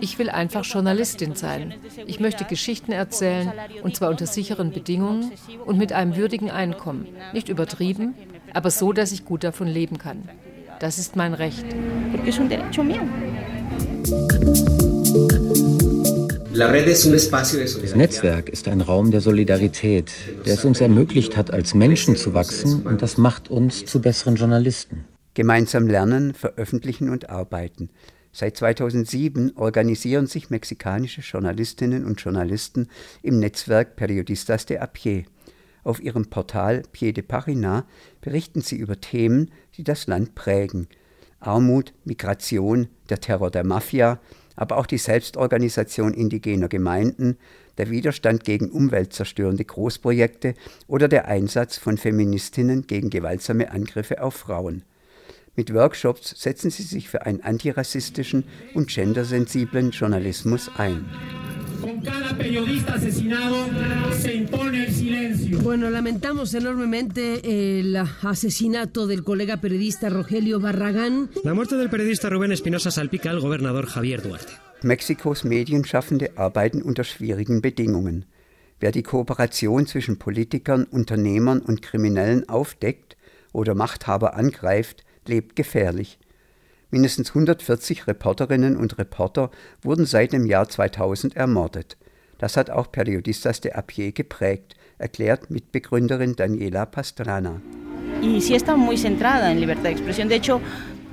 Ich 0.00 0.18
will 0.18 0.30
einfach 0.30 0.64
Journalistin 0.64 1.34
sein. 1.34 1.74
Ich 2.06 2.20
möchte 2.20 2.44
Geschichten 2.44 2.92
erzählen, 2.92 3.52
und 3.82 3.96
zwar 3.96 4.10
unter 4.10 4.26
sicheren 4.26 4.70
Bedingungen 4.70 5.32
und 5.64 5.78
mit 5.78 5.92
einem 5.92 6.16
würdigen 6.16 6.50
Einkommen. 6.50 7.06
Nicht 7.32 7.48
übertrieben, 7.48 8.14
aber 8.54 8.70
so, 8.70 8.92
dass 8.92 9.12
ich 9.12 9.24
gut 9.24 9.44
davon 9.44 9.68
leben 9.68 9.98
kann. 9.98 10.28
Das 10.80 10.98
ist 10.98 11.16
mein 11.16 11.34
Recht. 11.34 11.64
Das 17.82 17.94
Netzwerk 17.94 18.48
ist 18.48 18.68
ein 18.68 18.80
Raum 18.80 19.10
der 19.10 19.20
Solidarität, 19.20 20.10
der 20.46 20.54
es 20.54 20.64
uns 20.64 20.80
ermöglicht 20.80 21.36
hat, 21.36 21.50
als 21.52 21.74
Menschen 21.74 22.16
zu 22.16 22.34
wachsen 22.34 22.82
und 22.82 23.02
das 23.02 23.18
macht 23.18 23.50
uns 23.50 23.84
zu 23.84 24.00
besseren 24.00 24.36
Journalisten. 24.36 25.04
Gemeinsam 25.34 25.86
lernen, 25.86 26.34
veröffentlichen 26.34 27.08
und 27.10 27.30
arbeiten. 27.30 27.90
Seit 28.32 28.56
2007 28.56 29.56
organisieren 29.56 30.26
sich 30.26 30.50
mexikanische 30.50 31.20
Journalistinnen 31.20 32.04
und 32.04 32.20
Journalisten 32.20 32.88
im 33.22 33.38
Netzwerk 33.38 33.96
Periodistas 33.96 34.66
de 34.66 34.78
a 34.78 34.86
pie. 34.86 35.26
Auf 35.82 36.00
ihrem 36.00 36.26
Portal 36.26 36.82
Pie 36.92 37.12
de 37.12 37.22
Pagina 37.22 37.86
berichten 38.20 38.60
sie 38.60 38.76
über 38.76 39.00
Themen, 39.00 39.50
die 39.76 39.84
das 39.84 40.06
Land 40.06 40.34
prägen. 40.34 40.88
Armut, 41.40 41.94
Migration, 42.04 42.88
der 43.08 43.20
Terror 43.20 43.50
der 43.50 43.64
Mafia, 43.64 44.20
aber 44.56 44.76
auch 44.76 44.86
die 44.86 44.98
Selbstorganisation 44.98 46.12
indigener 46.12 46.68
Gemeinden, 46.68 47.38
der 47.78 47.88
Widerstand 47.88 48.44
gegen 48.44 48.70
umweltzerstörende 48.70 49.64
Großprojekte 49.64 50.54
oder 50.86 51.08
der 51.08 51.28
Einsatz 51.28 51.78
von 51.78 51.96
Feministinnen 51.96 52.86
gegen 52.86 53.08
gewaltsame 53.08 53.70
Angriffe 53.70 54.22
auf 54.22 54.34
Frauen. 54.34 54.84
Mit 55.56 55.74
Workshops 55.74 56.34
setzen 56.40 56.70
sie 56.70 56.84
sich 56.84 57.08
für 57.08 57.26
einen 57.26 57.42
antirassistischen 57.42 58.44
und 58.74 58.88
gendersensiblen 58.88 59.90
Journalismus 59.90 60.70
ein. 60.76 61.04
Bueno, 65.62 65.90
lamentamos 65.90 66.54
enormemente 66.54 67.78
el 67.78 67.96
asesinato 67.96 69.06
del 69.06 69.24
colega 69.24 69.56
periodista 69.56 70.08
Rogelio 70.08 70.60
Barragán. 70.60 71.30
La 71.42 71.54
muerte 71.54 71.76
del 71.76 71.88
periodista 71.88 72.28
Rubén 72.28 72.52
Espinosa 72.52 72.90
salpica 72.90 73.30
al 73.30 73.40
gobernador 73.40 73.86
Javier 73.86 74.22
Duarte. 74.22 74.52
Mexikos 74.82 75.44
Medienschaffende 75.44 76.32
arbeiten 76.36 76.82
unter 76.82 77.04
schwierigen 77.04 77.60
Bedingungen. 77.60 78.26
Wer 78.78 78.92
die 78.92 79.02
Kooperation 79.02 79.86
zwischen 79.86 80.18
Politikern, 80.18 80.84
Unternehmern 80.84 81.60
und 81.60 81.82
Kriminellen 81.82 82.48
aufdeckt 82.48 83.16
oder 83.52 83.74
Machthaber 83.74 84.34
angreift, 84.34 85.04
lebt 85.26 85.56
gefährlich. 85.56 86.18
Mindestens 86.90 87.28
140 87.30 88.06
Reporterinnen 88.06 88.76
und 88.76 88.98
Reporter 88.98 89.50
wurden 89.82 90.06
seit 90.06 90.32
dem 90.32 90.46
Jahr 90.46 90.68
2000 90.68 91.36
ermordet. 91.36 91.96
Das 92.38 92.56
hat 92.56 92.70
auch 92.70 92.90
Periodistas 92.90 93.60
de 93.60 93.72
a 93.72 93.82
pie 93.82 94.12
geprägt, 94.12 94.74
erklärt 94.98 95.50
Mitbegründerin 95.50 96.36
Daniela 96.36 96.86
Pastrana. 96.86 97.60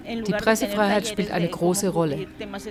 Die 0.08 0.32
Pressefreiheit 0.32 1.08
spielt 1.08 1.32
eine 1.32 1.50
große 1.50 1.90
Rolle. 1.90 2.28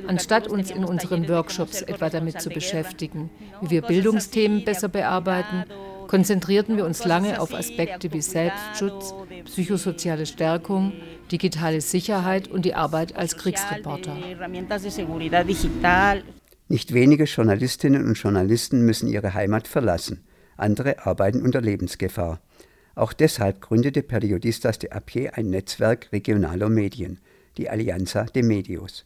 Anstatt 0.07 0.49
uns 0.49 0.71
in 0.71 0.85
unseren 0.85 1.29
Workshops 1.29 1.83
etwa 1.83 2.09
damit 2.09 2.41
zu 2.41 2.49
beschäftigen, 2.49 3.31
wie 3.61 3.71
wir 3.71 3.83
Bildungsthemen 3.83 4.65
besser 4.65 4.89
bearbeiten, 4.89 5.65
konzentrierten 6.09 6.77
wir 6.77 6.85
uns 6.85 7.05
lange 7.05 7.41
auf 7.41 7.55
Aspekte 7.55 8.13
wie 8.13 8.21
Selbstschutz, 8.21 9.15
psychosoziale 9.45 10.27
Stärkung, 10.27 10.93
digitale 11.31 11.81
Sicherheit 11.81 12.49
und 12.49 12.65
die 12.65 12.75
Arbeit 12.75 13.17
als 13.17 13.37
Kriegsreporter. 13.37 14.17
Nicht 16.69 16.95
wenige 16.95 17.25
Journalistinnen 17.25 18.05
und 18.05 18.19
Journalisten 18.19 18.83
müssen 18.83 19.09
ihre 19.09 19.35
Heimat 19.35 19.69
verlassen. 19.69 20.25
Andere 20.57 21.07
arbeiten 21.07 21.43
unter 21.43 21.61
Lebensgefahr. 21.61 22.41
Auch 22.95 23.13
deshalb 23.13 23.61
gründete 23.61 24.03
Periodistas 24.03 24.79
de 24.79 24.91
a 24.91 25.01
pie 25.01 25.29
ein 25.29 25.51
Netzwerk 25.51 26.11
regionaler 26.13 26.71
Medien, 26.71 27.21
die 27.59 27.69
Alianza 27.69 28.25
de 28.25 28.43
Medios. 28.43 29.05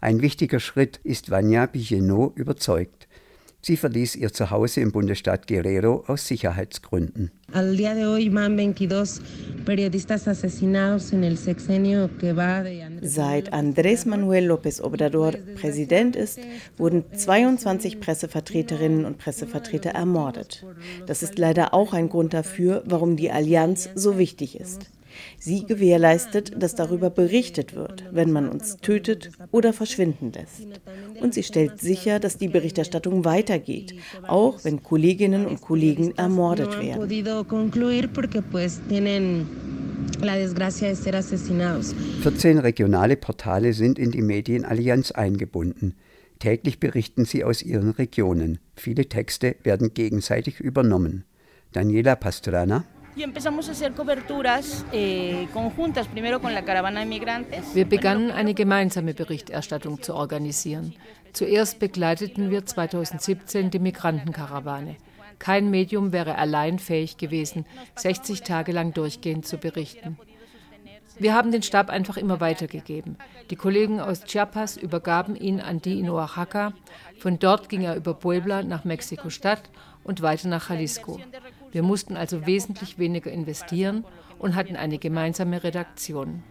Ein 0.00 0.22
wichtiger 0.22 0.60
Schritt 0.60 1.00
ist 1.04 1.30
Vanya 1.30 1.66
Bigenot 1.66 2.36
überzeugt. 2.36 3.08
Sie 3.64 3.76
verließ 3.76 4.16
ihr 4.16 4.32
Zuhause 4.32 4.80
im 4.80 4.90
Bundesstaat 4.90 5.46
Guerrero 5.46 6.02
aus 6.08 6.26
Sicherheitsgründen. 6.26 7.30
Seit 13.02 13.54
Andrés 13.54 14.08
Manuel 14.08 14.50
López 14.50 14.82
Obrador 14.82 15.34
Präsident 15.54 16.16
ist, 16.16 16.40
wurden 16.76 17.04
22 17.14 18.00
Pressevertreterinnen 18.00 19.04
und 19.04 19.18
Pressevertreter 19.18 19.90
ermordet. 19.90 20.66
Das 21.06 21.22
ist 21.22 21.38
leider 21.38 21.72
auch 21.72 21.92
ein 21.92 22.08
Grund 22.08 22.34
dafür, 22.34 22.82
warum 22.84 23.14
die 23.16 23.30
Allianz 23.30 23.90
so 23.94 24.18
wichtig 24.18 24.58
ist. 24.58 24.90
Sie 25.38 25.64
gewährleistet, 25.64 26.52
dass 26.56 26.74
darüber 26.74 27.10
berichtet 27.10 27.74
wird, 27.74 28.04
wenn 28.12 28.32
man 28.32 28.48
uns 28.48 28.76
tötet 28.78 29.30
oder 29.50 29.72
verschwinden 29.72 30.32
lässt. 30.32 30.66
Und 31.20 31.34
sie 31.34 31.42
stellt 31.42 31.80
sicher, 31.80 32.20
dass 32.20 32.38
die 32.38 32.48
Berichterstattung 32.48 33.24
weitergeht, 33.24 33.94
auch 34.26 34.64
wenn 34.64 34.82
Kolleginnen 34.82 35.46
und 35.46 35.60
Kollegen 35.60 36.16
ermordet 36.16 36.80
werden. 36.80 37.08
14 42.22 42.58
regionale 42.58 43.16
Portale 43.16 43.72
sind 43.72 43.98
in 43.98 44.10
die 44.10 44.22
Medienallianz 44.22 45.10
eingebunden. 45.10 45.94
Täglich 46.38 46.80
berichten 46.80 47.24
sie 47.24 47.44
aus 47.44 47.62
ihren 47.62 47.90
Regionen. 47.90 48.58
Viele 48.74 49.08
Texte 49.08 49.56
werden 49.62 49.94
gegenseitig 49.94 50.60
übernommen. 50.60 51.24
Daniela 51.72 52.16
Pastrana 52.16 52.84
Eh, 57.50 57.74
wir 57.74 57.84
begannen 57.84 58.30
eine 58.30 58.54
gemeinsame 58.54 59.12
Berichterstattung 59.12 60.00
zu 60.00 60.14
organisieren. 60.14 60.94
Zuerst 61.34 61.78
begleiteten 61.78 62.50
wir 62.50 62.64
2017 62.64 63.70
die 63.70 63.80
Migrantenkarawane. 63.80 64.96
Kein 65.38 65.70
Medium 65.70 66.12
wäre 66.12 66.38
allein 66.38 66.78
fähig 66.78 67.18
gewesen, 67.18 67.66
60 67.96 68.42
Tage 68.42 68.72
lang 68.72 68.94
durchgehend 68.94 69.46
zu 69.46 69.58
berichten. 69.58 70.16
Wir 71.18 71.34
haben 71.34 71.52
den 71.52 71.62
Stab 71.62 71.90
einfach 71.90 72.16
immer 72.16 72.40
weitergegeben. 72.40 73.18
Die 73.50 73.56
Kollegen 73.56 74.00
aus 74.00 74.24
Chiapas 74.24 74.78
übergaben 74.78 75.36
ihn 75.36 75.60
an 75.60 75.82
die 75.82 76.00
in 76.00 76.08
Oaxaca. 76.08 76.72
Von 77.18 77.38
dort 77.38 77.68
ging 77.68 77.82
er 77.82 77.94
über 77.96 78.14
Puebla 78.14 78.62
nach 78.62 78.84
Mexiko-Stadt 78.84 79.68
und 80.02 80.22
weiter 80.22 80.48
nach 80.48 80.70
Jalisco. 80.70 81.20
Wir 81.72 81.82
mussten 81.82 82.16
also 82.16 82.46
wesentlich 82.46 82.98
weniger 82.98 83.30
investieren 83.30 84.04
und 84.38 84.54
hatten 84.54 84.76
eine 84.76 84.98
gemeinsame 84.98 85.64
Redaktion. 85.64 86.42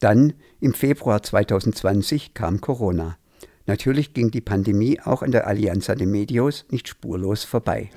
Dann, 0.00 0.34
im 0.60 0.74
Februar 0.74 1.22
2020, 1.22 2.34
kam 2.34 2.60
Corona. 2.60 3.16
Natürlich 3.66 4.12
ging 4.12 4.30
die 4.30 4.42
Pandemie 4.42 5.00
auch 5.00 5.22
an 5.22 5.30
der 5.30 5.46
Alianza 5.46 5.94
de 5.94 6.06
Medios 6.06 6.66
nicht 6.68 6.86
spurlos 6.86 7.44
vorbei. 7.44 7.88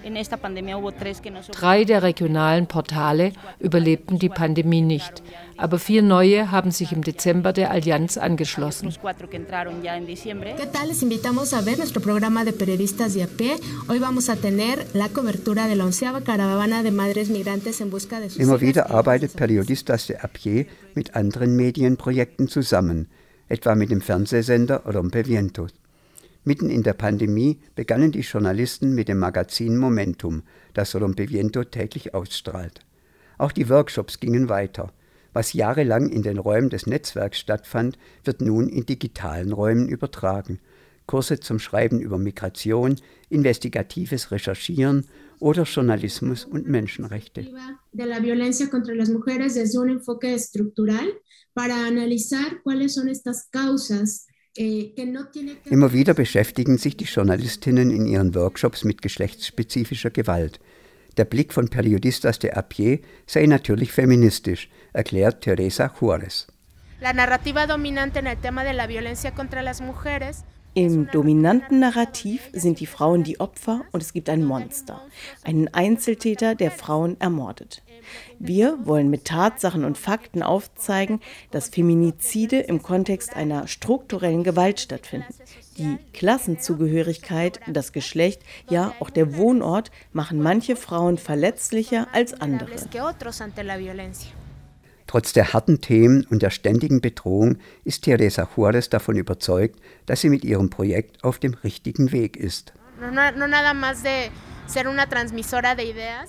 Drei 1.52 1.84
der 1.84 2.04
regionalen 2.04 2.68
Portale 2.68 3.34
überlebten 3.60 4.18
die 4.18 4.30
Pandemie 4.30 4.80
nicht, 4.80 5.22
aber 5.58 5.78
vier 5.78 6.02
neue 6.04 6.52
haben 6.52 6.72
sich 6.72 6.94
im 6.94 7.04
Dezember 7.04 7.52
der 7.52 7.72
Allianz 7.72 8.18
angeschlossen. 8.18 8.92
¿Qué 8.92 10.66
tal? 10.72 10.88
Les 10.88 11.04
invitamos 11.04 11.54
a 11.54 11.62
ver 11.62 11.78
nuestro 11.78 12.00
programa 12.02 12.46
de 12.46 12.54
periodistas 12.54 13.14
de 13.14 13.24
a 13.24 13.28
pie. 13.28 13.56
Hoy 13.90 14.00
vamos 14.00 14.30
a 14.30 14.38
tener 14.38 14.86
la 14.94 15.10
cobertura 15.10 15.68
de 15.68 15.76
la 15.76 15.84
onceava 15.84 16.22
caravana 16.22 16.82
de 16.82 16.92
madres 16.92 17.30
migrantes 17.30 17.82
en 17.82 17.90
busca 17.90 18.22
de 18.22 18.30
sus 18.30 18.40
Immer 18.40 18.62
wieder 18.62 18.90
arbeitet 18.92 19.36
Periodistas 19.36 20.08
de 20.08 20.16
a 20.16 20.28
pie 20.30 20.68
mit 20.96 21.14
anderen 21.14 21.58
Medienprojekten 21.58 22.48
zusammen 22.48 23.10
etwa 23.50 23.76
mit 23.76 23.92
dem 23.92 24.02
Fernsehsender 24.02 24.84
Rompeviento. 24.86 25.68
Mitten 26.44 26.70
in 26.70 26.84
der 26.84 26.94
Pandemie 26.94 27.60
begannen 27.76 28.12
die 28.12 28.22
Journalisten 28.22 28.96
mit 28.96 29.10
dem 29.10 29.20
Magazin 29.20 29.78
Momentum, 29.78 30.44
das 30.74 30.96
Rompeviento 30.96 31.64
täglich 31.66 32.14
ausstrahlt. 32.14 32.80
Auch 33.38 33.52
die 33.52 33.70
Workshops 33.70 34.20
gingen 34.20 34.50
weiter. 34.50 34.94
Was 35.34 35.54
jahrelang 35.54 36.10
in 36.10 36.24
den 36.24 36.38
Räumen 36.38 36.70
des 36.70 36.88
Netzwerks 36.88 37.40
stattfand, 37.40 37.98
wird 38.24 38.42
nun 38.42 38.70
in 38.70 38.86
digitalen 38.86 39.52
Räumen 39.52 39.88
übertragen. 39.88 40.60
Kurse 41.06 41.40
zum 41.40 41.60
Schreiben 41.60 42.00
über 42.00 42.18
Migration, 42.18 42.96
investigatives 43.30 44.32
Recherchieren 44.32 45.06
oder 45.40 45.64
Journalismus 45.64 46.46
und 46.46 46.68
Menschenrechte. 46.68 47.48
De 47.92 48.06
la 48.06 48.20
violencia 48.20 48.70
contra 48.70 48.94
las 48.96 49.10
mujeres 49.10 49.56
desde 49.56 49.80
un 49.80 49.90
enfoque 49.90 50.34
estructural 50.34 51.08
para 51.54 51.86
analizar 51.86 52.62
cuáles 52.64 52.94
son 52.94 53.10
estas 53.10 53.48
causas 53.50 54.28
eh, 54.58 54.94
Immer 55.66 55.94
wieder 55.94 56.14
beschäftigen 56.14 56.78
sich 56.78 56.98
die 56.98 57.06
Journalistinnen 57.06 57.92
in 57.92 58.06
ihren 58.08 58.34
Workshops 58.34 58.84
mit 58.84 59.02
geschlechtsspezifischer 59.02 60.10
Gewalt. 60.10 60.60
Der 61.18 61.26
Blick 61.26 61.54
von 61.54 61.68
Periodistas 61.68 62.40
de 62.40 62.52
a 62.52 62.62
pie 62.62 63.02
sei 63.26 63.46
natürlich 63.48 63.92
feministisch, 63.92 64.70
erklärt 64.94 65.42
Teresa 65.42 65.90
Juárez. 65.90 66.48
La 67.00 67.14
narrativa 67.14 67.68
dominante 67.68 68.20
en 68.20 68.28
el 68.28 68.38
tema 68.38 68.64
de 68.64 68.74
la 68.74 68.88
violencia 68.88 69.34
contra 69.36 69.62
las 69.62 69.82
mujeres 69.82 70.44
im 70.74 71.10
dominanten 71.12 71.80
Narrativ 71.80 72.50
sind 72.54 72.80
die 72.80 72.86
Frauen 72.86 73.24
die 73.24 73.40
Opfer 73.40 73.82
und 73.92 74.04
es 74.04 74.14
gibt 74.14 74.30
ein 74.30 74.44
Monster, 74.46 75.02
einen 75.44 75.68
Einzeltäter, 75.74 76.56
der 76.56 76.72
Frauen 76.72 77.20
ermordet. 77.20 77.82
Wir 78.40 78.78
wollen 78.86 79.10
mit 79.10 79.26
Tatsachen 79.26 79.84
und 79.84 79.98
Fakten 79.98 80.44
aufzeigen, 80.44 81.20
dass 81.52 81.70
Feminizide 81.70 82.60
im 82.60 82.82
Kontext 82.82 83.36
einer 83.36 83.68
strukturellen 83.68 84.44
Gewalt 84.44 84.80
stattfinden. 84.80 85.34
Die 85.78 85.98
Klassenzugehörigkeit, 86.14 87.60
das 87.68 87.92
Geschlecht, 87.92 88.42
ja 88.70 88.94
auch 89.00 89.10
der 89.10 89.36
Wohnort 89.36 89.92
machen 90.14 90.42
manche 90.42 90.76
Frauen 90.76 91.18
verletzlicher 91.18 92.08
als 92.14 92.40
andere. 92.40 92.72
Trotz 95.08 95.32
der 95.32 95.54
harten 95.54 95.80
Themen 95.80 96.28
und 96.30 96.42
der 96.42 96.50
ständigen 96.50 97.00
Bedrohung 97.00 97.58
ist 97.86 98.04
Teresa 98.04 98.48
Juarez 98.56 98.90
davon 98.90 99.16
überzeugt, 99.16 99.80
dass 100.06 100.22
sie 100.22 100.30
mit 100.30 100.44
ihrem 100.44 100.70
Projekt 100.70 101.24
auf 101.24 101.40
dem 101.40 101.54
richtigen 101.54 102.12
Weg 102.12 102.36
ist. 102.36 102.74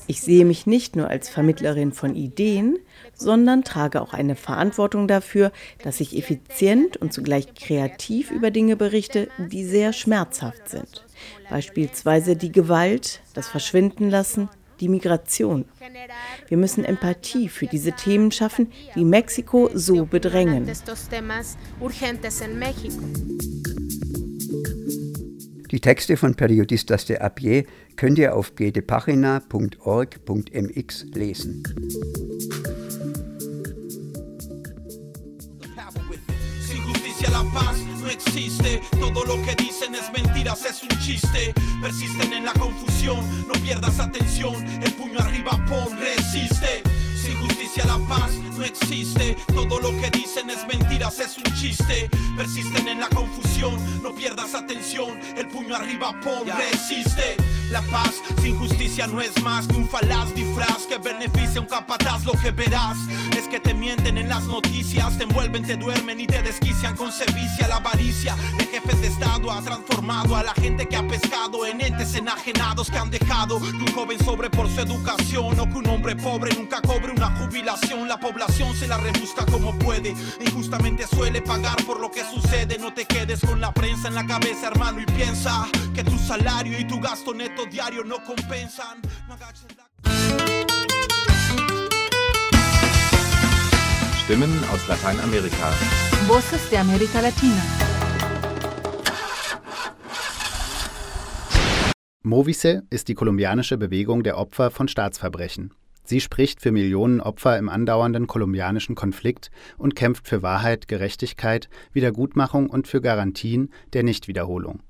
Ich 0.07 0.21
sehe 0.21 0.45
mich 0.45 0.67
nicht 0.67 0.95
nur 0.95 1.09
als 1.09 1.29
Vermittlerin 1.29 1.93
von 1.93 2.15
Ideen, 2.15 2.79
sondern 3.15 3.65
trage 3.65 4.01
auch 4.01 4.13
eine 4.13 4.37
Verantwortung 4.37 5.09
dafür, 5.09 5.51
dass 5.83 6.01
ich 6.01 6.17
effizient 6.17 6.97
und 6.97 7.13
zugleich 7.13 7.55
kreativ 7.55 8.31
über 8.31 8.53
Dinge 8.53 8.77
berichte, 8.77 9.29
die 9.39 9.65
sehr 9.65 9.93
schmerzhaft 9.93 10.69
sind. 10.69 11.05
Beispielsweise 11.51 12.37
die 12.37 12.53
Gewalt, 12.53 13.23
das 13.35 13.49
Verschwindenlassen, 13.49 14.49
die 14.81 14.89
Migration. 14.89 15.65
Wir 16.49 16.57
müssen 16.57 16.85
Empathie 16.85 17.49
für 17.49 17.67
diese 17.67 17.93
Themen 17.93 18.31
schaffen, 18.31 18.71
die 18.95 19.05
Mexiko 19.05 19.71
so 19.75 20.05
bedrängen. 20.05 20.71
Die 25.71 25.81
Texte 25.81 26.17
von 26.17 26.35
Periodistas 26.35 27.05
de 27.05 27.19
a 27.19 27.29
pie 27.29 27.67
könnt 27.97 28.19
ihr 28.19 28.35
auf 28.35 28.55
gedepagina.org.mx 28.55 31.05
lesen. 31.15 31.63
No 38.01 38.09
existe. 38.09 38.81
Todo 38.99 39.25
lo 39.25 39.43
que 39.45 39.55
dicen 39.55 39.95
es 39.95 40.11
mentiras, 40.13 40.65
es 40.65 40.83
un 40.83 40.89
chiste. 41.01 41.55
Persisten 41.81 42.33
en 42.33 42.45
la 42.45 42.53
confusión, 42.53 43.19
no 43.47 43.55
pierdas 43.55 43.99
atención. 44.01 44.55
El 44.83 44.93
puño 44.93 45.19
arriba, 45.21 45.53
pon, 45.69 45.99
resiste. 45.99 46.83
Sin 47.29 47.37
justicia 47.41 47.85
la 47.85 47.99
paz 48.09 48.33
no 48.57 48.65
existe. 48.65 49.37
Todo 49.55 49.79
lo 49.81 49.91
que 50.01 50.09
dicen 50.11 50.49
es 50.49 50.67
mentiras, 50.67 51.21
es 51.21 51.37
un 51.37 51.45
chiste. 51.55 52.09
Persisten 52.39 52.89
en 52.89 53.01
la 53.01 53.09
confusión, 53.11 53.77
no 54.03 54.15
pierdas 54.15 54.55
atención. 54.55 55.21
El 55.37 55.47
puño 55.49 55.77
arriba, 55.77 56.19
pon, 56.23 56.47
resiste. 56.47 57.37
La 57.71 57.83
paz 57.83 58.23
sin 58.41 58.59
justicia 58.59 59.07
no 59.07 59.21
es 59.21 59.43
más 59.43 59.67
que 59.67 59.77
un 59.77 59.87
falaz 59.87 60.35
disfraz 60.35 60.87
que 60.89 60.97
beneficia 60.97 61.59
a 61.59 61.61
un 61.61 61.67
capataz. 61.67 62.25
Lo 62.25 62.33
que 62.33 62.51
verás 62.51 62.97
es 63.37 63.47
que 63.47 63.61
te 63.61 63.75
mienten 63.75 64.17
en 64.17 64.31
las 64.31 64.45
noticias, 64.45 65.19
te 65.19 65.25
envuelven, 65.25 65.67
te 65.67 65.77
duermen 65.77 66.19
y 66.21 66.27
te 66.27 66.43
desquician 66.43 66.97
con 66.97 67.13
sevicia. 67.13 67.69
La 67.69 67.77
avaricia 67.77 68.37
de 68.57 68.65
jefes 68.65 69.03
de 69.03 69.09
Estado 69.09 69.53
ha 69.53 69.61
transformado 69.61 70.35
a 70.35 70.43
la 70.43 70.55
gente 70.55 70.89
que 70.89 70.97
ha 70.97 71.07
pescado 71.07 71.67
en 71.67 71.83
entes 71.83 72.15
enajenados 72.15 72.91
que 72.91 72.97
han 72.97 73.11
dejado 73.11 73.61
que 73.61 73.67
un 73.67 73.93
joven 73.93 74.19
sobre 74.25 74.49
por 74.49 74.67
su 74.71 74.81
educación 74.81 75.61
o 75.61 75.69
que 75.69 75.77
un 75.77 75.87
hombre 75.89 76.17
pobre 76.17 76.55
nunca 76.55 76.81
cobre 76.81 77.18
una 77.19 77.37
jubilación. 77.37 78.09
La 78.09 78.19
población 78.19 78.75
se 78.75 78.87
la 78.87 78.97
rebusca 78.97 79.45
como 79.47 79.77
puede, 79.79 80.15
injustamente 80.41 81.07
suele 81.07 81.43
pagar 81.43 81.77
por 81.85 82.01
lo 82.01 82.11
que 82.11 82.23
sucede. 82.25 82.79
No 82.79 82.95
te 82.95 83.05
quedes 83.05 83.41
con 83.41 83.61
la 83.61 83.73
prensa 83.73 84.09
en 84.09 84.15
la 84.15 84.27
cabeza, 84.27 84.69
hermano, 84.69 85.01
y 85.01 85.07
piensa 85.07 85.67
que 85.95 86.05
tu 86.05 86.17
salario 86.19 86.79
y 86.79 86.85
tu 86.87 87.01
gasto 87.01 87.35
neto 87.35 87.67
diario 87.67 88.05
no 88.05 88.23
compensan. 88.25 89.03
No 89.29 89.37
Stimmen 94.23 94.51
aus 94.71 94.87
Lateinamerika. 94.89 95.71
Voces 96.27 96.71
de 96.71 96.79
América 96.79 97.23
Latina. 97.23 97.63
Movice 102.23 102.83
ist 102.91 103.09
die 103.09 103.15
kolumbianische 103.15 103.79
Bewegung 103.79 104.23
der 104.23 104.37
Opfer 104.37 104.71
von 104.71 104.87
Staatsverbrechen. 104.87 105.73
Sie 106.09 106.23
spricht 106.23 106.63
für 106.63 106.73
Millionen 106.73 107.21
Opfer 107.21 107.59
im 107.59 107.69
andauernden 107.69 108.27
kolumbianischen 108.27 108.95
Konflikt 108.95 109.51
und 109.77 109.95
kämpft 109.95 110.27
für 110.27 110.43
Wahrheit, 110.43 110.89
Gerechtigkeit, 110.89 111.69
Wiedergutmachung 111.93 112.71
und 112.71 112.89
für 112.89 113.03
Garantien 113.03 113.69
der 113.93 114.05
Nichtwiederholung. 114.05 114.81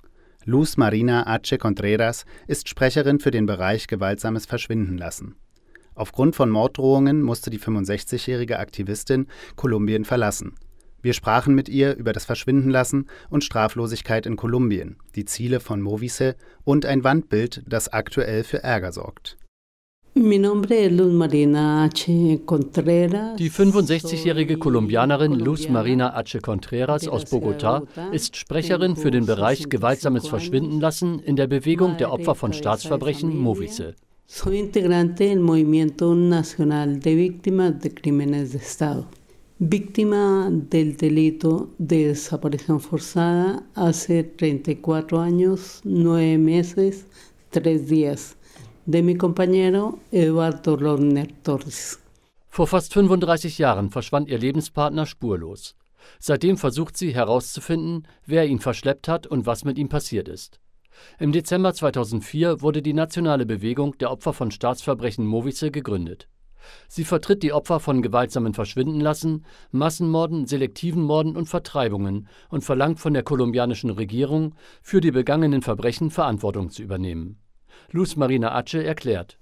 Luz 0.45 0.77
Marina 0.77 1.27
H. 1.27 1.57
Contreras 1.57 2.25
ist 2.47 2.69
Sprecherin 2.69 3.19
für 3.19 3.33
den 3.33 3.47
Bereich 3.47 3.89
Gewaltsames 3.89 4.47
Verschwinden 4.47 4.97
lassen. 4.97 5.35
Aufgrund 5.97 6.37
von 6.37 6.51
Morddrohungen 6.51 7.23
musste 7.23 7.51
die 7.51 7.59
65-jährige 7.59 8.61
Aktivistin 8.61 9.27
Kolumbien 9.57 10.05
verlassen. 10.05 10.55
Wir 11.03 11.15
sprachen 11.15 11.53
mit 11.53 11.69
ihr 11.69 11.97
über 11.97 12.13
das 12.13 12.27
Verschwindenlassen 12.27 13.09
und 13.29 13.43
Straflosigkeit 13.43 14.25
in 14.25 14.37
Kolumbien, 14.37 14.99
die 15.17 15.25
Ziele 15.25 15.59
von 15.59 15.83
Movice 15.83 16.37
und 16.63 16.87
ein 16.87 17.03
Wandbild, 17.03 17.65
das 17.67 17.89
aktuell 17.93 18.45
für 18.45 18.63
Ärger 18.63 18.93
sorgt. 18.93 19.37
Die 20.21 20.25
65-jährige 23.51 24.57
Kolumbianerin 24.57 25.35
Luz 25.35 25.69
Marina 25.69 26.13
H. 26.13 26.41
Contreras 26.41 27.07
aus 27.07 27.27
Bogotá 27.27 27.85
ist 28.11 28.37
Sprecherin 28.37 28.97
für 28.97 29.13
den 29.13 29.27
Bereich 29.27 29.69
Gewaltsames 29.69 30.27
Verschwindenlassen 30.27 31.21
in 31.21 31.37
der 31.37 31.47
Bewegung 31.47 31.99
der 31.99 32.13
Opfer 32.13 32.35
von 32.35 32.53
Staatsverbrechen 32.53 33.39
Movice. 33.39 33.95
Soy 34.27 34.59
integrante 34.59 35.29
del 35.29 35.39
Movimiento 35.39 36.13
Nacional 36.17 36.99
de 36.99 37.15
Víctimas 37.15 37.79
de 37.79 37.95
Crímenes 37.95 38.51
de 38.51 38.59
Estado. 38.59 39.07
Víctima 39.61 40.51
del 40.51 40.97
delito 40.97 41.71
de 41.79 42.09
desaparición 42.09 42.81
forzada 42.81 43.63
hace 43.77 44.25
34 44.25 45.21
años, 45.21 45.81
9 45.85 46.39
meses, 46.39 47.07
3 47.51 47.87
días. 47.87 48.38
De 48.90 49.03
mi 49.03 49.16
compañero 49.16 49.98
Eduardo 50.11 50.74
Lorner 50.74 51.29
Torres. 51.42 51.98
Vor 52.48 52.66
fast 52.66 52.94
35 52.94 53.59
Jahren 53.59 53.90
verschwand 53.90 54.31
ihr 54.31 54.38
Lebenspartner 54.38 55.05
spurlos. 55.05 55.77
Seitdem 56.18 56.57
versucht 56.57 56.96
sie 56.96 57.14
herauszufinden, 57.14 58.09
wer 58.24 58.46
ihn 58.46 58.61
verschleppt 58.61 59.07
hat 59.07 59.27
und 59.27 59.44
was 59.44 59.66
mit 59.66 59.77
ihm 59.77 59.90
passiert 59.90 60.27
ist. 60.27 60.59
Im 61.18 61.33
Dezember 61.33 61.74
2004 61.74 62.62
wurde 62.62 62.81
die 62.81 62.94
Nationale 62.94 63.44
Bewegung 63.44 63.98
der 63.98 64.11
Opfer 64.11 64.33
von 64.33 64.51
Staatsverbrechen 64.51 65.27
Movice 65.27 65.70
gegründet. 65.70 66.27
Sie 66.88 67.05
vertritt 67.05 67.42
die 67.42 67.53
Opfer 67.53 67.81
von 67.81 68.01
gewaltsamen 68.01 68.55
Verschwindenlassen, 68.55 69.44
Massenmorden, 69.70 70.46
selektiven 70.46 71.03
Morden 71.03 71.37
und 71.37 71.46
Vertreibungen 71.46 72.27
und 72.48 72.64
verlangt 72.64 73.01
von 73.01 73.12
der 73.12 73.22
kolumbianischen 73.22 73.90
Regierung, 73.90 74.55
für 74.81 75.03
die 75.03 75.11
begangenen 75.11 75.61
Verbrechen 75.61 76.11
Verantwortung 76.11 76.70
zu 76.70 76.83
übernehmen. 76.83 77.38
Luz 77.93 78.17
Marina 78.17 78.55
Ache 78.55 78.85
erklärt. 78.85 79.37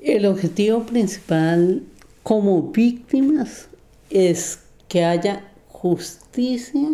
El 0.00 0.26
objetivo 0.26 0.80
principal 0.80 1.82
como 2.22 2.70
víctimas 2.72 3.68
es 4.10 4.60
que 4.88 5.04
haya 5.04 5.42
justicia 5.82 6.88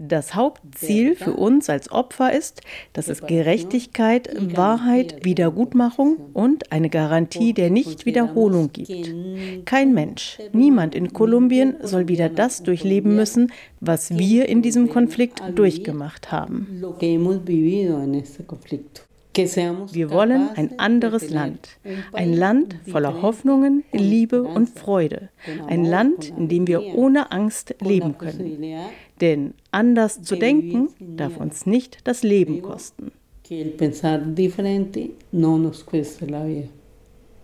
das 0.00 0.34
Hauptziel 0.34 1.14
für 1.14 1.34
uns 1.34 1.68
als 1.68 1.92
Opfer 1.92 2.32
ist, 2.32 2.62
dass 2.94 3.08
es 3.08 3.20
Gerechtigkeit, 3.20 4.30
Wahrheit, 4.56 5.26
Wiedergutmachung 5.26 6.16
und 6.32 6.72
eine 6.72 6.88
Garantie 6.88 7.52
der 7.52 7.68
Nichtwiederholung 7.68 8.72
gibt. 8.72 9.12
Kein 9.66 9.92
Mensch, 9.92 10.38
niemand 10.54 10.94
in 10.94 11.12
Kolumbien 11.12 11.76
soll 11.82 12.08
wieder 12.08 12.30
das 12.30 12.62
durchleben 12.62 13.14
müssen, 13.14 13.52
was 13.80 14.16
wir 14.16 14.48
in 14.48 14.62
diesem 14.62 14.88
Konflikt 14.88 15.42
durchgemacht 15.54 16.32
haben. 16.32 16.82
Wir 19.34 20.10
wollen 20.10 20.48
ein 20.56 20.78
anderes 20.78 21.30
Land. 21.30 21.78
Ein 22.12 22.32
Land 22.32 22.76
voller 22.90 23.22
Hoffnungen, 23.22 23.84
Liebe 23.92 24.42
und 24.42 24.68
Freude. 24.68 25.30
Ein 25.68 25.84
Land, 25.84 26.32
in 26.36 26.48
dem 26.48 26.66
wir 26.66 26.82
ohne 26.94 27.30
Angst 27.30 27.76
leben 27.80 28.18
können. 28.18 28.64
Denn 29.20 29.54
anders 29.70 30.22
zu 30.22 30.36
denken 30.36 30.88
darf 31.16 31.36
uns 31.36 31.66
nicht 31.66 31.98
das 32.04 32.22
Leben 32.22 32.62
kosten. 32.62 33.12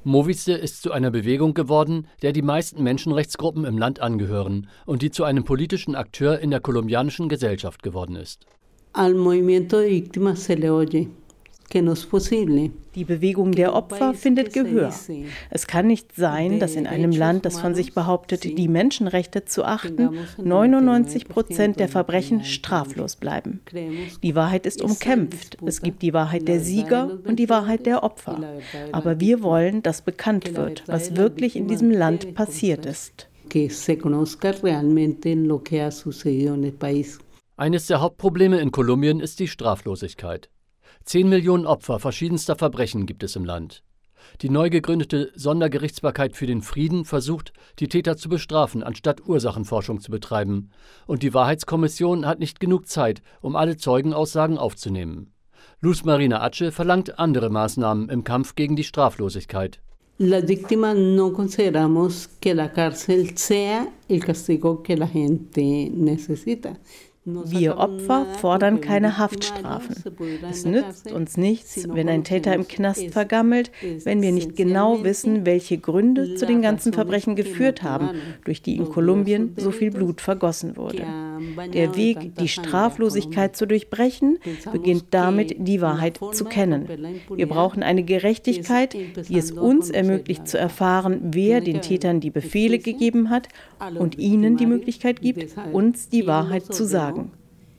Movice 0.04 0.48
ist 0.48 0.82
zu 0.82 0.92
einer 0.92 1.10
Bewegung 1.10 1.54
geworden, 1.54 2.06
der 2.22 2.32
die 2.32 2.42
meisten 2.42 2.82
Menschenrechtsgruppen 2.82 3.64
im 3.64 3.76
Land 3.76 4.00
angehören 4.00 4.68
und 4.86 5.02
die 5.02 5.10
zu 5.10 5.24
einem 5.24 5.44
politischen 5.44 5.96
Akteur 5.96 6.38
in 6.38 6.50
der 6.50 6.60
kolumbianischen 6.60 7.28
Gesellschaft 7.28 7.82
geworden 7.82 8.16
ist. 8.16 8.46
Al 8.92 9.14
movimiento 9.14 9.80
de 9.80 9.90
víctimas 9.90 10.44
se 10.44 10.54
le 10.54 10.72
oye. 10.72 11.08
Die 11.72 13.04
Bewegung 13.04 13.52
der 13.52 13.74
Opfer 13.74 14.14
findet 14.14 14.52
Gehör. 14.52 14.92
Es 15.50 15.66
kann 15.66 15.86
nicht 15.86 16.14
sein, 16.14 16.60
dass 16.60 16.76
in 16.76 16.86
einem 16.86 17.10
Land, 17.10 17.44
das 17.44 17.60
von 17.60 17.74
sich 17.74 17.92
behauptet, 17.92 18.44
die 18.44 18.68
Menschenrechte 18.68 19.44
zu 19.44 19.64
achten, 19.64 20.10
99 20.42 21.28
Prozent 21.28 21.78
der 21.80 21.88
Verbrechen 21.88 22.44
straflos 22.44 23.16
bleiben. 23.16 23.60
Die 24.22 24.34
Wahrheit 24.34 24.64
ist 24.66 24.80
umkämpft. 24.80 25.58
Es 25.66 25.82
gibt 25.82 26.02
die 26.02 26.14
Wahrheit 26.14 26.48
der 26.48 26.60
Sieger 26.60 27.18
und 27.24 27.36
die 27.36 27.48
Wahrheit 27.48 27.84
der 27.86 28.02
Opfer. 28.02 28.40
Aber 28.92 29.20
wir 29.20 29.42
wollen, 29.42 29.82
dass 29.82 30.02
bekannt 30.02 30.56
wird, 30.56 30.84
was 30.86 31.16
wirklich 31.16 31.56
in 31.56 31.68
diesem 31.68 31.90
Land 31.90 32.34
passiert 32.34 32.86
ist. 32.86 33.28
Eines 37.58 37.86
der 37.86 38.00
Hauptprobleme 38.00 38.60
in 38.60 38.70
Kolumbien 38.70 39.20
ist 39.20 39.40
die 39.40 39.48
Straflosigkeit. 39.48 40.50
Zehn 41.06 41.28
Millionen 41.28 41.66
Opfer 41.66 42.00
verschiedenster 42.00 42.56
Verbrechen 42.56 43.06
gibt 43.06 43.22
es 43.22 43.36
im 43.36 43.44
Land. 43.44 43.84
Die 44.42 44.50
neu 44.50 44.70
gegründete 44.70 45.30
Sondergerichtsbarkeit 45.36 46.34
für 46.34 46.48
den 46.48 46.62
Frieden 46.62 47.04
versucht, 47.04 47.52
die 47.78 47.86
Täter 47.86 48.16
zu 48.16 48.28
bestrafen, 48.28 48.82
anstatt 48.82 49.24
Ursachenforschung 49.24 50.00
zu 50.00 50.10
betreiben. 50.10 50.70
Und 51.06 51.22
die 51.22 51.32
Wahrheitskommission 51.32 52.26
hat 52.26 52.40
nicht 52.40 52.58
genug 52.58 52.88
Zeit, 52.88 53.22
um 53.40 53.54
alle 53.54 53.76
Zeugenaussagen 53.76 54.58
aufzunehmen. 54.58 55.32
Luz 55.80 56.02
Marina 56.02 56.42
Atsche 56.42 56.72
verlangt 56.72 57.20
andere 57.20 57.50
Maßnahmen 57.50 58.08
im 58.08 58.24
Kampf 58.24 58.56
gegen 58.56 58.74
die 58.74 58.82
Straflosigkeit. 58.82 59.80
Las 60.18 60.48
víctimas 60.48 60.96
no 60.96 61.32
consideramos 61.32 62.30
que 62.40 62.54
la 62.54 62.72
cárcel 62.72 63.36
sea 63.36 63.86
el 64.08 64.20
castigo. 64.20 64.82
Wir 67.28 67.76
Opfer 67.78 68.24
fordern 68.38 68.80
keine 68.80 69.18
Haftstrafen. 69.18 69.96
Es 70.48 70.64
nützt 70.64 71.10
uns 71.10 71.36
nichts, 71.36 71.88
wenn 71.88 72.08
ein 72.08 72.22
Täter 72.22 72.54
im 72.54 72.68
Knast 72.68 73.10
vergammelt, 73.10 73.72
wenn 74.04 74.22
wir 74.22 74.30
nicht 74.30 74.54
genau 74.54 75.02
wissen, 75.02 75.44
welche 75.44 75.76
Gründe 75.78 76.36
zu 76.36 76.46
den 76.46 76.62
ganzen 76.62 76.92
Verbrechen 76.92 77.34
geführt 77.34 77.82
haben, 77.82 78.10
durch 78.44 78.62
die 78.62 78.76
in 78.76 78.88
Kolumbien 78.88 79.54
so 79.56 79.72
viel 79.72 79.90
Blut 79.90 80.20
vergossen 80.20 80.76
wurde. 80.76 81.04
Der 81.72 81.96
Weg, 81.96 82.36
die 82.36 82.46
Straflosigkeit 82.46 83.56
zu 83.56 83.66
durchbrechen, 83.66 84.38
beginnt 84.70 85.06
damit, 85.10 85.56
die 85.58 85.80
Wahrheit 85.80 86.20
zu 86.32 86.44
kennen. 86.44 86.88
Wir 87.34 87.48
brauchen 87.48 87.82
eine 87.82 88.04
Gerechtigkeit, 88.04 88.94
die 88.94 89.36
es 89.36 89.50
uns 89.50 89.90
ermöglicht 89.90 90.46
zu 90.46 90.58
erfahren, 90.58 91.20
wer 91.32 91.60
den 91.60 91.80
Tätern 91.82 92.20
die 92.20 92.30
Befehle 92.30 92.78
gegeben 92.78 93.30
hat 93.30 93.48
und 93.98 94.16
ihnen 94.16 94.56
die 94.56 94.66
Möglichkeit 94.66 95.20
gibt, 95.20 95.56
uns 95.72 96.08
die 96.08 96.28
Wahrheit 96.28 96.72
zu 96.72 96.86
sagen. 96.86 97.15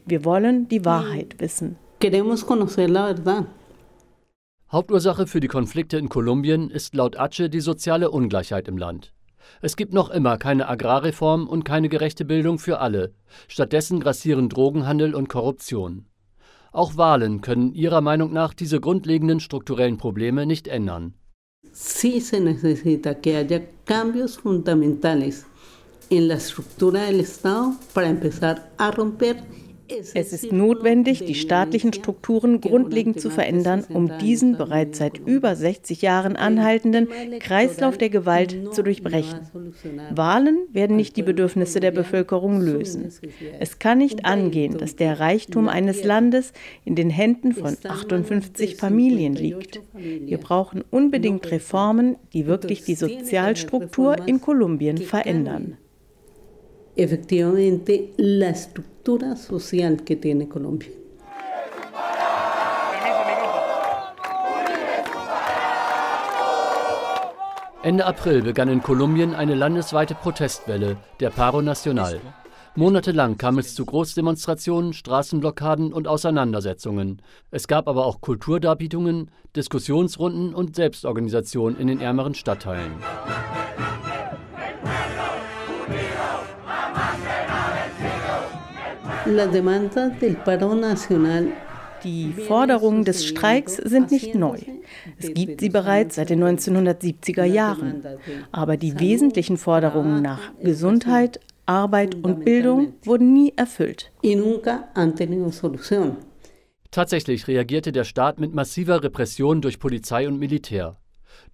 Wir 0.10 0.24
wollen 0.24 0.70
die 0.70 0.86
Wahrheit 0.86 1.36
wissen. 1.40 1.76
Hauptursache 4.72 5.28
für 5.28 5.40
die 5.42 5.48
Konflikte 5.50 5.98
in 5.98 6.08
Kolumbien 6.08 6.70
ist 6.70 6.96
laut 6.96 7.20
Ace 7.20 7.50
die 7.50 7.60
soziale 7.60 8.10
Ungleichheit 8.10 8.70
im 8.70 8.78
Land. 8.78 9.14
Es 9.62 9.76
gibt 9.76 9.94
noch 9.94 10.10
immer 10.10 10.38
keine 10.38 10.70
Agrarreform 10.70 11.46
und 11.46 11.66
keine 11.66 11.90
gerechte 11.90 12.24
Bildung 12.24 12.58
für 12.58 12.80
alle. 12.80 13.14
Stattdessen 13.50 14.00
grassieren 14.00 14.48
Drogenhandel 14.48 15.14
und 15.14 15.28
Korruption. 15.28 16.06
Auch 16.72 16.96
Wahlen 16.96 17.42
können 17.42 17.74
ihrer 17.74 18.00
Meinung 18.00 18.32
nach 18.32 18.54
diese 18.54 18.80
grundlegenden 18.80 19.42
strukturellen 19.42 19.98
Probleme 19.98 20.46
nicht 20.46 20.70
ändern. 20.70 21.16
Sí 21.74 22.22
se 22.22 22.40
necesita 22.40 23.14
que 23.14 23.36
haya 23.36 23.62
cambios 23.86 24.38
fundamentales 24.38 25.46
en 26.10 26.28
la 26.30 26.36
estructura 26.36 27.04
del 27.04 27.20
Estado 27.20 27.74
para 27.94 28.08
empezar 28.08 28.72
a 28.78 28.90
romper 28.90 29.44
es 29.90 30.34
ist 30.34 30.52
notwendig, 30.52 31.26
die 31.26 31.36
staatlichen 31.36 31.94
Strukturen 31.94 32.62
grundlegend 32.62 33.20
zu 33.20 33.30
verändern, 33.30 33.86
um 33.90 34.18
diesen 34.20 34.58
bereits 34.58 34.98
seit 34.98 35.20
über 35.20 35.56
60 35.56 36.02
Jahren 36.02 36.36
anhaltenden 36.36 37.08
Kreislauf 37.40 37.98
der 37.98 38.10
Gewalt 38.10 38.74
zu 38.74 38.84
durchbrechen. 38.84 39.40
Wahlen 40.12 40.58
werden 40.72 40.96
nicht 40.96 41.18
die 41.18 41.24
Bedürfnisse 41.24 41.80
der 41.80 41.92
Bevölkerung 41.92 42.62
lösen. 42.62 43.12
Es 43.60 43.80
kann 43.80 44.00
nicht 44.00 44.26
angehen, 44.26 44.78
dass 44.78 44.96
der 44.96 45.20
Reichtum 45.20 45.70
eines 45.70 46.04
Landes 46.04 46.54
in 46.86 46.96
den 46.96 47.10
Händen 47.10 47.54
von 47.54 47.78
58 47.84 48.76
Familien 48.76 49.36
liegt. 49.36 49.82
Wir 49.94 50.38
brauchen 50.38 50.84
unbedingt 50.90 51.50
Reformen, 51.52 52.16
die 52.34 52.48
wirklich 52.48 52.84
die 52.84 52.96
Sozialstruktur 52.96 54.28
in 54.28 54.42
Kolumbien 54.42 54.98
verändern. 54.98 55.78
Efectivamente 56.98 58.14
la 58.18 58.50
estructura 58.50 59.36
social 59.36 60.04
que 60.04 60.16
tiene 60.16 60.48
Colombia. 60.50 60.90
Ende 67.84 68.06
April 68.06 68.42
begann 68.42 68.68
in 68.68 68.82
Kolumbien 68.82 69.34
eine 69.34 69.56
landesweite 69.56 70.14
Protestwelle, 70.16 70.98
der 71.22 71.30
Paro 71.30 71.62
Nacional. 71.62 72.20
Monatelang 72.76 73.38
kam 73.38 73.60
es 73.60 73.76
zu 73.76 73.86
Großdemonstrationen, 73.86 74.94
Straßenblockaden 74.94 75.94
und 75.94 76.08
Auseinandersetzungen. 76.08 77.22
Es 77.50 77.68
gab 77.68 77.88
aber 77.88 78.06
auch 78.06 78.20
Kulturdarbietungen, 78.20 79.32
Diskussionsrunden 79.56 80.54
und 80.54 80.76
Selbstorganisation 80.76 81.78
in 81.80 81.88
den 81.88 82.02
ärmeren 82.02 82.36
Stadtteilen. 82.36 82.92
Die 92.04 92.34
Forderungen 92.34 93.04
des 93.04 93.26
Streiks 93.26 93.76
sind 93.76 94.12
nicht 94.12 94.36
neu. 94.36 94.60
Es 95.18 95.34
gibt 95.34 95.62
sie 95.62 95.70
bereits 95.70 96.16
seit 96.16 96.30
den 96.30 96.44
1970er 96.44 97.44
Jahren. 97.44 98.04
Aber 98.52 98.78
die 98.78 99.00
wesentlichen 99.00 99.58
Forderungen 99.58 100.22
nach 100.22 100.40
Gesundheit, 100.62 101.40
Arbeit 101.66 102.16
und 102.16 102.46
Bildung 102.46 102.94
wurden 103.04 103.34
nie 103.34 103.54
erfüllt. 103.56 104.12
Tatsächlich 106.92 107.48
reagierte 107.48 107.92
der 107.92 108.06
Staat 108.06 108.40
mit 108.40 108.54
massiver 108.54 109.04
Repression 109.04 109.62
durch 109.62 109.80
Polizei 109.80 110.28
und 110.28 110.40
Militär. 110.40 110.98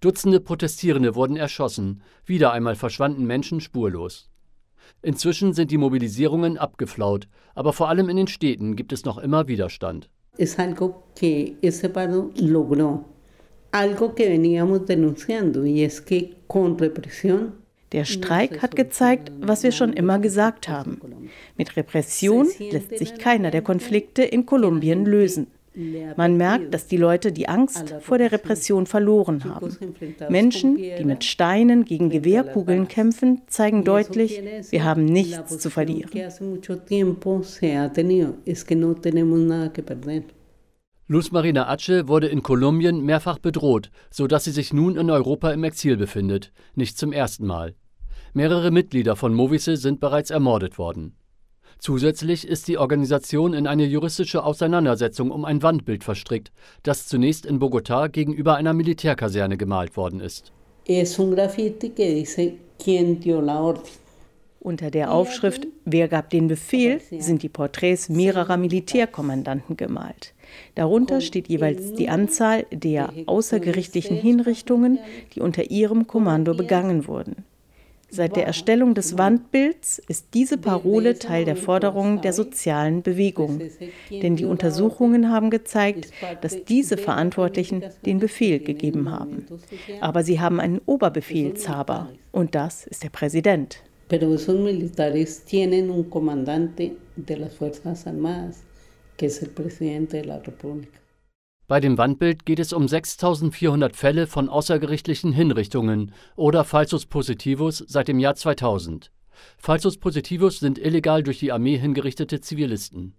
Dutzende 0.00 0.40
Protestierende 0.40 1.14
wurden 1.14 1.36
erschossen, 1.36 2.02
wieder 2.24 2.52
einmal 2.52 2.76
verschwanden 2.76 3.26
Menschen 3.26 3.60
spurlos. 3.60 4.30
Inzwischen 5.02 5.52
sind 5.52 5.70
die 5.70 5.78
Mobilisierungen 5.78 6.58
abgeflaut, 6.58 7.28
aber 7.54 7.72
vor 7.72 7.88
allem 7.88 8.08
in 8.08 8.16
den 8.16 8.26
Städten 8.26 8.76
gibt 8.76 8.92
es 8.92 9.04
noch 9.04 9.18
immer 9.18 9.48
Widerstand. 9.48 10.08
Es 10.36 10.58
algo 10.58 11.04
que 11.14 11.56
ese 11.62 11.88
paro 11.88 12.30
logró, 12.36 13.04
algo 13.70 14.14
que 14.14 14.28
veníamos 14.28 14.86
denunciando, 14.86 15.64
y 15.64 15.84
es 15.84 16.00
que 16.00 16.36
con 16.48 16.76
represión 16.78 17.64
der 17.94 18.04
Streik 18.04 18.60
hat 18.60 18.74
gezeigt, 18.74 19.30
was 19.40 19.62
wir 19.62 19.70
schon 19.70 19.92
immer 19.92 20.18
gesagt 20.18 20.68
haben. 20.68 20.98
Mit 21.56 21.76
Repression 21.76 22.48
lässt 22.58 22.98
sich 22.98 23.18
keiner 23.18 23.52
der 23.52 23.62
Konflikte 23.62 24.24
in 24.24 24.46
Kolumbien 24.46 25.04
lösen. 25.04 25.46
Man 26.16 26.36
merkt, 26.36 26.72
dass 26.72 26.86
die 26.86 26.96
Leute 26.96 27.32
die 27.32 27.48
Angst 27.48 27.94
vor 28.00 28.18
der 28.18 28.30
Repression 28.30 28.86
verloren 28.86 29.44
haben. 29.44 29.76
Menschen, 30.28 30.76
die 30.76 31.04
mit 31.04 31.24
Steinen 31.24 31.84
gegen 31.84 32.10
Gewehrkugeln 32.10 32.86
kämpfen, 32.86 33.42
zeigen 33.46 33.84
deutlich, 33.84 34.40
wir 34.70 34.84
haben 34.84 35.04
nichts 35.04 35.58
zu 35.58 35.70
verlieren. 35.70 36.10
Luz 41.06 41.30
Marina 41.32 41.68
Ace 41.68 42.08
wurde 42.08 42.28
in 42.28 42.42
Kolumbien 42.42 43.04
mehrfach 43.04 43.38
bedroht, 43.38 43.90
sodass 44.10 44.44
sie 44.44 44.52
sich 44.52 44.72
nun 44.72 44.96
in 44.96 45.10
Europa 45.10 45.50
im 45.50 45.64
Exil 45.64 45.96
befindet, 45.96 46.52
nicht 46.74 46.96
zum 46.96 47.12
ersten 47.12 47.46
Mal. 47.46 47.74
Mehrere 48.32 48.70
Mitglieder 48.70 49.14
von 49.14 49.34
Movise 49.34 49.76
sind 49.76 50.00
bereits 50.00 50.30
ermordet 50.30 50.78
worden. 50.78 51.14
Zusätzlich 51.78 52.46
ist 52.46 52.68
die 52.68 52.78
Organisation 52.78 53.54
in 53.54 53.66
eine 53.66 53.84
juristische 53.84 54.44
Auseinandersetzung 54.44 55.30
um 55.30 55.44
ein 55.44 55.62
Wandbild 55.62 56.04
verstrickt, 56.04 56.52
das 56.82 57.06
zunächst 57.06 57.46
in 57.46 57.60
Bogotá 57.60 58.08
gegenüber 58.08 58.56
einer 58.56 58.72
Militärkaserne 58.72 59.56
gemalt 59.56 59.96
worden 59.96 60.20
ist. 60.20 60.52
Unter 64.60 64.90
der 64.90 65.12
Aufschrift 65.12 65.66
Wer 65.84 66.08
gab 66.08 66.30
den 66.30 66.48
Befehl 66.48 67.00
sind 67.18 67.42
die 67.42 67.50
Porträts 67.50 68.08
mehrerer 68.08 68.56
Militärkommandanten 68.56 69.76
gemalt. 69.76 70.32
Darunter 70.74 71.20
steht 71.20 71.48
jeweils 71.48 71.92
die 71.92 72.08
Anzahl 72.08 72.64
der 72.72 73.12
außergerichtlichen 73.26 74.16
Hinrichtungen, 74.16 74.98
die 75.34 75.40
unter 75.40 75.70
ihrem 75.70 76.06
Kommando 76.06 76.54
begangen 76.54 77.06
wurden. 77.06 77.44
Seit 78.14 78.36
der 78.36 78.46
Erstellung 78.46 78.94
des 78.94 79.18
Wandbilds 79.18 80.00
ist 80.06 80.28
diese 80.34 80.56
Parole 80.56 81.18
Teil 81.18 81.44
der 81.44 81.56
Forderungen 81.56 82.20
der 82.20 82.32
sozialen 82.32 83.02
Bewegung. 83.02 83.60
Denn 84.08 84.36
die 84.36 84.44
Untersuchungen 84.44 85.30
haben 85.30 85.50
gezeigt, 85.50 86.12
dass 86.40 86.64
diese 86.64 86.96
Verantwortlichen 86.96 87.82
den 88.06 88.20
Befehl 88.20 88.60
gegeben 88.60 89.10
haben. 89.10 89.46
Aber 90.00 90.22
sie 90.22 90.38
haben 90.38 90.60
einen 90.60 90.80
Oberbefehlshaber 90.86 92.10
und 92.30 92.54
das 92.54 92.86
ist 92.86 93.02
der 93.02 93.10
Präsident. 93.10 93.82
Pero 94.06 94.32
esos 94.32 94.60
militares 94.60 95.44
tienen 95.44 95.90
un 95.90 96.08
comandante 96.08 96.92
de 97.16 97.36
las 97.36 97.54
Fuerzas 97.54 98.06
Armadas, 98.06 98.62
que 99.16 99.26
es 99.26 99.42
el 99.42 99.48
presidente 99.48 100.18
de 100.18 100.24
la 100.26 100.38
República. 100.38 101.03
Bei 101.74 101.80
dem 101.80 101.98
Wandbild 101.98 102.46
geht 102.46 102.60
es 102.60 102.72
um 102.72 102.86
6400 102.86 103.96
Fälle 103.96 104.28
von 104.28 104.48
außergerichtlichen 104.48 105.32
Hinrichtungen 105.32 106.12
oder 106.36 106.62
Falsus 106.62 107.04
Positivus 107.04 107.82
seit 107.88 108.06
dem 108.06 108.20
Jahr 108.20 108.36
2000. 108.36 109.10
Falsus 109.58 109.98
Positivus 109.98 110.60
sind 110.60 110.78
illegal 110.78 111.24
durch 111.24 111.40
die 111.40 111.50
Armee 111.50 111.76
hingerichtete 111.76 112.40
Zivilisten. 112.40 113.14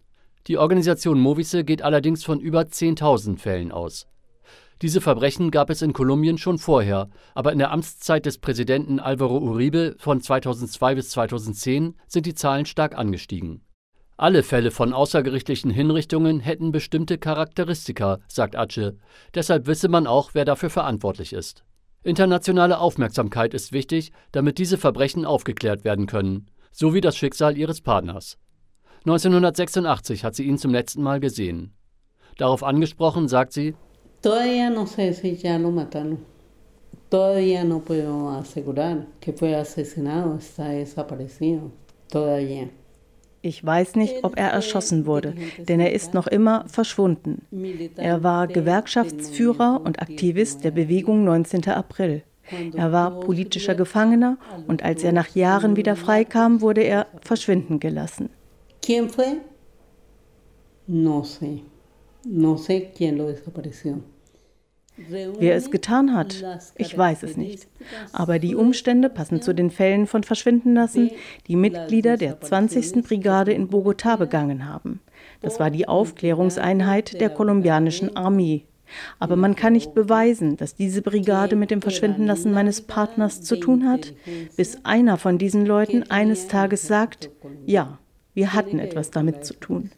Die 0.47 0.57
Organisation 0.57 1.19
Movise 1.19 1.65
geht 1.65 1.81
allerdings 1.81 2.23
von 2.23 2.39
über 2.39 2.61
10.000 2.61 3.39
Fällen 3.39 3.73
aus. 3.73 4.07
Diese 4.81 5.01
Verbrechen 5.01 5.51
gab 5.51 5.69
es 5.69 5.81
in 5.81 5.91
Kolumbien 5.91 6.37
schon 6.37 6.57
vorher, 6.57 7.09
aber 7.33 7.51
in 7.51 7.59
der 7.59 7.71
Amtszeit 7.71 8.25
des 8.25 8.37
Präsidenten 8.37 9.01
Alvaro 9.01 9.37
Uribe 9.37 9.97
von 9.99 10.21
2002 10.21 10.95
bis 10.95 11.09
2010 11.09 11.95
sind 12.07 12.25
die 12.25 12.35
Zahlen 12.35 12.65
stark 12.65 12.97
angestiegen. 12.97 13.65
Alle 14.17 14.43
Fälle 14.43 14.71
von 14.71 14.93
außergerichtlichen 14.93 15.71
Hinrichtungen 15.71 16.39
hätten 16.39 16.71
bestimmte 16.71 17.17
Charakteristika, 17.17 18.19
sagt 18.29 18.55
Ace. 18.55 18.93
Deshalb 19.33 19.67
wisse 19.67 19.89
man 19.89 20.07
auch, 20.07 20.29
wer 20.33 20.45
dafür 20.45 20.69
verantwortlich 20.69 21.33
ist. 21.33 21.65
Internationale 22.01 22.79
Aufmerksamkeit 22.79 23.53
ist 23.53 23.73
wichtig, 23.73 24.13
damit 24.31 24.57
diese 24.57 24.77
Verbrechen 24.77 25.25
aufgeklärt 25.25 25.83
werden 25.83 26.05
können, 26.05 26.45
so 26.71 26.93
wie 26.93 27.01
das 27.01 27.17
Schicksal 27.17 27.57
ihres 27.57 27.81
Partners. 27.81 28.37
1986 28.99 30.23
hat 30.23 30.35
sie 30.35 30.43
ihn 30.43 30.57
zum 30.57 30.71
letzten 30.71 31.03
Mal 31.03 31.19
gesehen. 31.19 31.73
Darauf 32.37 32.63
angesprochen 32.63 33.27
sagt 33.27 33.51
sie: 33.51 33.75
Todavía 34.21 34.69
no 34.69 34.85
sé 34.85 35.13
si 35.13 35.35
ya 35.35 35.57
lo 35.57 35.71
mataron. 35.71 36.19
Todavía 37.09 37.63
no 37.63 37.79
puedo 37.79 38.29
asegurar 38.29 39.07
que 39.19 39.33
fue 39.33 39.55
asesinado, 39.55 40.37
está 40.37 40.69
desaparecido. 40.69 41.71
Todavía. 42.09 42.69
Ich 43.45 43.63
weiß 43.63 43.93
nicht, 43.95 44.23
ob 44.23 44.39
er 44.39 44.49
erschossen 44.49 45.05
wurde, 45.05 45.35
denn 45.59 45.79
er 45.79 45.93
ist 45.93 46.15
noch 46.15 46.25
immer 46.25 46.65
verschwunden. 46.67 47.43
Er 47.95 48.23
war 48.23 48.47
Gewerkschaftsführer 48.47 49.81
und 49.83 50.01
Aktivist 50.01 50.63
der 50.63 50.71
Bewegung 50.71 51.23
19. 51.25 51.67
April. 51.67 52.23
Er 52.75 52.91
war 52.91 53.19
politischer 53.19 53.75
Gefangener 53.75 54.39
und 54.65 54.81
als 54.81 55.03
er 55.03 55.11
nach 55.11 55.35
Jahren 55.35 55.75
wieder 55.75 55.95
freikam, 55.95 56.61
wurde 56.61 56.81
er 56.81 57.05
verschwinden 57.21 57.79
gelassen. 57.79 58.29
¿Quién 58.81 59.09
fue? 59.09 59.37
No 60.87 61.21
sé. 61.21 61.61
No 62.23 62.57
sé 62.57 62.91
quién 62.97 63.15
lo 63.15 63.27
desapareció. 63.27 63.99
Wer 64.97 65.55
es 65.55 65.71
getan 65.71 66.13
hat, 66.13 66.43
ich 66.75 66.97
weiß 66.97 67.23
es 67.23 67.37
nicht. 67.37 67.67
Aber 68.13 68.39
die 68.39 68.55
Umstände 68.55 69.09
passen 69.09 69.41
zu 69.41 69.53
den 69.53 69.69
Fällen 69.69 70.07
von 70.07 70.23
Verschwindenlassen, 70.23 71.11
die 71.47 71.55
Mitglieder 71.55 72.17
der 72.17 72.39
20. 72.39 73.03
Brigade 73.03 73.51
in 73.51 73.69
Bogotá 73.69 74.17
begangen 74.17 74.67
haben. 74.67 75.01
Das 75.41 75.59
war 75.59 75.69
die 75.69 75.87
Aufklärungseinheit 75.87 77.19
der 77.19 77.29
kolumbianischen 77.29 78.15
Armee. 78.15 78.65
Aber 79.19 79.35
man 79.35 79.55
kann 79.55 79.73
nicht 79.73 79.93
beweisen, 79.93 80.57
dass 80.57 80.75
diese 80.75 81.01
Brigade 81.01 81.55
mit 81.55 81.71
dem 81.71 81.81
Verschwindenlassen 81.81 82.51
meines 82.51 82.81
Partners 82.81 83.41
zu 83.41 83.57
tun 83.57 83.89
hat, 83.89 84.13
bis 84.55 84.85
einer 84.85 85.17
von 85.17 85.37
diesen 85.37 85.65
Leuten 85.65 86.03
eines 86.09 86.47
Tages 86.47 86.87
sagt, 86.87 87.31
ja, 87.65 87.97
wir 88.35 88.53
hatten 88.53 88.79
etwas 88.79 89.09
damit 89.09 89.43
zu 89.45 89.55
tun. 89.55 89.89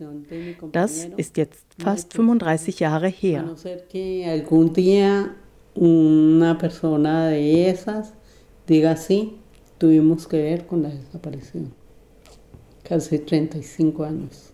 Das 0.72 1.06
ist 1.18 1.36
jetzt 1.36 1.66
fast 1.80 2.14
35 2.14 2.80
Jahre 2.80 3.08
her. 3.08 3.56
Una 5.80 6.58
persona 6.58 7.28
de 7.28 7.70
esas 7.70 8.12
diga 8.68 8.96
sí, 8.96 9.38
tuvimos 9.78 10.28
que 10.28 10.38
ver 10.38 10.66
con 10.66 10.82
la 10.82 10.90
desaparición. 10.90 11.72
Casi 12.84 13.20
35 13.20 14.04
años. 14.04 14.54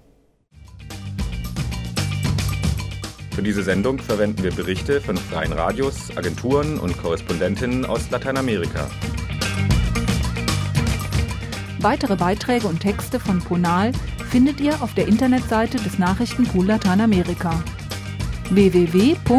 Für 3.31 3.41
diese 3.41 3.63
Sendung 3.63 3.99
verwenden 3.99 4.43
wir 4.43 4.51
Berichte 4.51 4.99
von 4.99 5.15
freien 5.15 5.53
Radios, 5.53 6.15
Agenturen 6.17 6.77
und 6.77 6.97
Korrespondentinnen 6.97 7.85
aus 7.85 8.11
Lateinamerika. 8.11 8.89
Weitere 11.83 12.15
Beiträge 12.15 12.67
und 12.67 12.79
Texte 12.79 13.19
von 13.19 13.39
Ponal 13.39 13.91
findet 14.29 14.61
ihr 14.61 14.81
auf 14.81 14.93
der 14.93 15.05
Internetseite 15.05 15.77
des 15.77 15.99
Nachrichtenpool 15.99 16.65
Lateinamerika 16.65 17.61
www.npla.de. 18.51 19.33